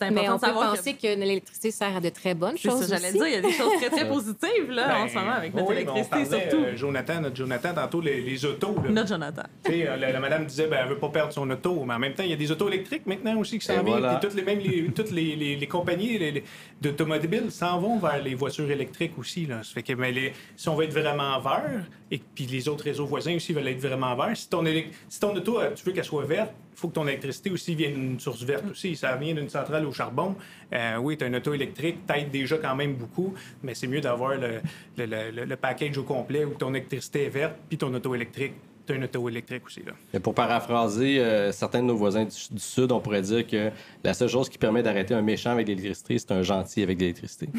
C'est 0.00 0.10
Mais 0.10 0.28
on 0.28 0.34
de 0.36 0.40
peut 0.40 0.46
savoir 0.46 0.70
penser 0.74 0.94
que... 0.94 1.02
que, 1.14 1.20
l'électricité 1.20 1.70
sert 1.70 1.96
à 1.96 2.00
de 2.00 2.08
très 2.08 2.34
bonnes 2.34 2.56
C'est 2.56 2.70
choses 2.70 2.86
ça, 2.86 2.96
j'allais 2.96 3.12
dire, 3.12 3.26
il 3.26 3.32
y 3.32 3.36
a 3.36 3.40
des 3.40 3.52
choses 3.52 3.72
très, 3.76 3.90
très 3.90 4.08
positives 4.14 4.70
là, 4.70 5.02
en 5.02 5.08
ce 5.08 5.14
moment 5.14 5.32
avec 5.32 5.54
notre 5.54 5.68
Ben, 5.68 5.74
oui, 5.76 5.84
mais 5.84 5.90
on 5.90 5.94
électricité, 5.96 6.30
parlait, 6.36 6.50
surtout. 6.50 6.64
euh, 6.64 6.76
Jonathan, 6.76 7.20
notre 7.20 7.36
Jonathan, 7.36 7.74
tantôt, 7.74 8.00
les, 8.00 8.20
les 8.20 8.44
autos. 8.44 8.74
là. 8.82 8.90
Notre 8.90 9.08
Jonathan. 9.08 9.42
Tu 9.64 9.72
sais, 9.72 9.88
euh, 9.88 9.96
la, 9.96 10.12
la 10.12 10.20
madame 10.20 10.46
disait 10.46 10.66
ben, 10.66 10.78
elle 10.82 10.88
veut 10.88 10.98
pas 10.98 11.08
perdre 11.08 11.32
son 11.32 11.48
auto, 11.50 11.84
mais 11.86 11.94
en 11.94 11.98
même 11.98 12.14
temps, 12.14 12.22
il 12.22 12.30
y 12.30 12.34
a 12.34 12.36
des 12.36 12.50
autos 12.50 12.68
électriques 12.68 13.06
maintenant 13.06 13.36
aussi 13.38 13.58
qui 13.58 13.66
s'en 13.66 13.74
viennent. 13.82 13.98
voilà. 13.98 14.16
Toutes 14.22 14.34
les, 14.34 14.42
même 14.42 14.58
les, 14.60 14.86
toutes 14.92 15.10
les, 15.10 15.36
les, 15.36 15.56
les 15.56 15.66
compagnies 15.66 16.18
les- 16.18 16.30
les- 16.32 16.44
d'automobiles 16.80 17.50
s'en 17.50 17.78
vont 17.80 17.98
vers 17.98 18.22
les 18.22 18.34
voitures 18.34 18.70
électriques 18.70 19.18
aussi. 19.18 19.46
Là. 19.46 19.62
Ça 19.62 19.74
fait 19.74 19.82
que 19.82 19.92
mais 19.92 20.12
les- 20.12 20.32
si 20.56 20.68
on 20.68 20.74
veut 20.74 20.84
être 20.84 20.92
vraiment 20.92 21.17
vert, 21.40 21.84
et 22.10 22.20
puis 22.34 22.46
les 22.46 22.68
autres 22.68 22.84
réseaux 22.84 23.06
voisins 23.06 23.34
aussi 23.36 23.52
veulent 23.52 23.68
être 23.68 23.80
vraiment 23.80 24.14
verts, 24.16 24.36
si 24.36 24.48
ton, 24.48 24.62
élec- 24.64 24.88
si 25.08 25.20
ton 25.20 25.34
auto, 25.34 25.60
euh, 25.60 25.70
tu 25.74 25.84
veux 25.84 25.92
qu'elle 25.92 26.04
soit 26.04 26.24
verte, 26.24 26.52
il 26.74 26.78
faut 26.80 26.88
que 26.88 26.94
ton 26.94 27.06
électricité 27.08 27.50
aussi 27.50 27.74
vienne 27.74 27.94
d'une 27.94 28.20
source 28.20 28.42
verte 28.44 28.64
aussi. 28.70 28.94
Ça 28.94 29.16
vient 29.16 29.34
d'une 29.34 29.48
centrale 29.48 29.84
au 29.84 29.92
charbon. 29.92 30.36
Euh, 30.72 30.96
oui, 30.98 31.16
tu 31.16 31.24
as 31.24 31.26
une 31.26 31.34
auto 31.36 31.52
électrique, 31.52 32.06
t'aide 32.06 32.30
déjà 32.30 32.56
quand 32.58 32.76
même 32.76 32.94
beaucoup, 32.94 33.34
mais 33.62 33.74
c'est 33.74 33.88
mieux 33.88 34.00
d'avoir 34.00 34.36
le, 34.36 34.60
le, 34.96 35.06
le- 35.32 35.44
le 35.44 35.56
package 35.56 35.98
au 35.98 36.04
complet 36.04 36.44
où 36.44 36.54
ton 36.54 36.70
électricité 36.74 37.24
est 37.24 37.30
verte, 37.30 37.54
puis 37.68 37.76
ton 37.78 37.92
auto 37.92 38.14
électrique, 38.14 38.52
tu 38.86 38.92
as 38.92 38.96
une 38.96 39.04
auto 39.04 39.28
électrique 39.28 39.66
aussi. 39.66 39.82
Là. 39.84 39.92
Mais 40.14 40.20
pour 40.20 40.34
paraphraser 40.34 41.18
euh, 41.18 41.52
certains 41.52 41.80
de 41.80 41.86
nos 41.86 41.96
voisins 41.96 42.24
du, 42.24 42.54
du 42.54 42.60
Sud, 42.62 42.90
on 42.92 43.00
pourrait 43.00 43.22
dire 43.22 43.46
que 43.46 43.70
la 44.04 44.14
seule 44.14 44.28
chose 44.28 44.48
qui 44.48 44.56
permet 44.56 44.82
d'arrêter 44.82 45.12
un 45.14 45.20
méchant 45.22 45.50
avec 45.50 45.66
de 45.66 45.72
l'électricité, 45.72 46.18
c'est 46.18 46.32
un 46.32 46.42
gentil 46.42 46.82
avec 46.82 46.96
de 46.96 47.02
l'électricité. 47.02 47.48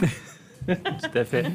Tout 1.11 1.17
à 1.17 1.23
fait. 1.25 1.45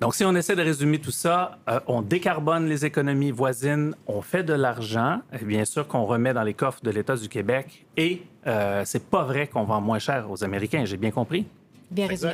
Donc, 0.00 0.14
si 0.14 0.24
on 0.24 0.34
essaie 0.34 0.56
de 0.56 0.62
résumer 0.62 0.98
tout 0.98 1.10
ça, 1.10 1.58
euh, 1.68 1.80
on 1.86 2.02
décarbone 2.02 2.66
les 2.68 2.84
économies 2.84 3.30
voisines, 3.30 3.94
on 4.06 4.20
fait 4.22 4.42
de 4.42 4.52
l'argent, 4.52 5.20
et 5.38 5.44
bien 5.44 5.64
sûr 5.64 5.86
qu'on 5.88 6.04
remet 6.04 6.32
dans 6.34 6.42
les 6.42 6.54
coffres 6.54 6.80
de 6.82 6.90
l'État 6.90 7.16
du 7.16 7.28
Québec, 7.28 7.86
et 7.96 8.22
euh, 8.46 8.82
c'est 8.84 9.04
pas 9.08 9.24
vrai 9.24 9.46
qu'on 9.46 9.64
vend 9.64 9.80
moins 9.80 9.98
cher 9.98 10.30
aux 10.30 10.42
Américains, 10.44 10.84
j'ai 10.84 10.96
bien 10.96 11.10
compris? 11.10 11.46
Bien 11.90 12.06
résumé. 12.06 12.32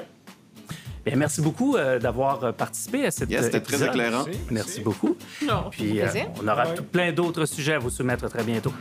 Bien, 1.05 1.17
merci 1.17 1.41
beaucoup 1.41 1.77
euh, 1.77 1.99
d'avoir 1.99 2.45
euh, 2.45 2.53
participé 2.53 3.07
à 3.07 3.11
cette 3.11 3.31
Yes, 3.31 3.45
c'était 3.45 3.61
très 3.63 3.83
éclairant. 3.87 4.25
Merci 4.51 4.81
beaucoup. 4.83 5.17
Non. 5.47 5.65
Puis, 5.71 5.99
euh, 6.01 6.05
plaisir. 6.05 6.29
on 6.43 6.47
aura 6.47 6.67
Ouais. 6.69 6.75
tout 6.75 6.85
plein 6.85 7.11
d'autres 7.13 7.47
sujets 7.47 7.75
à 7.75 7.79
vous 7.79 7.89
soumettre 7.91 8.29
très 8.29 8.45
bientôt. 8.45 8.73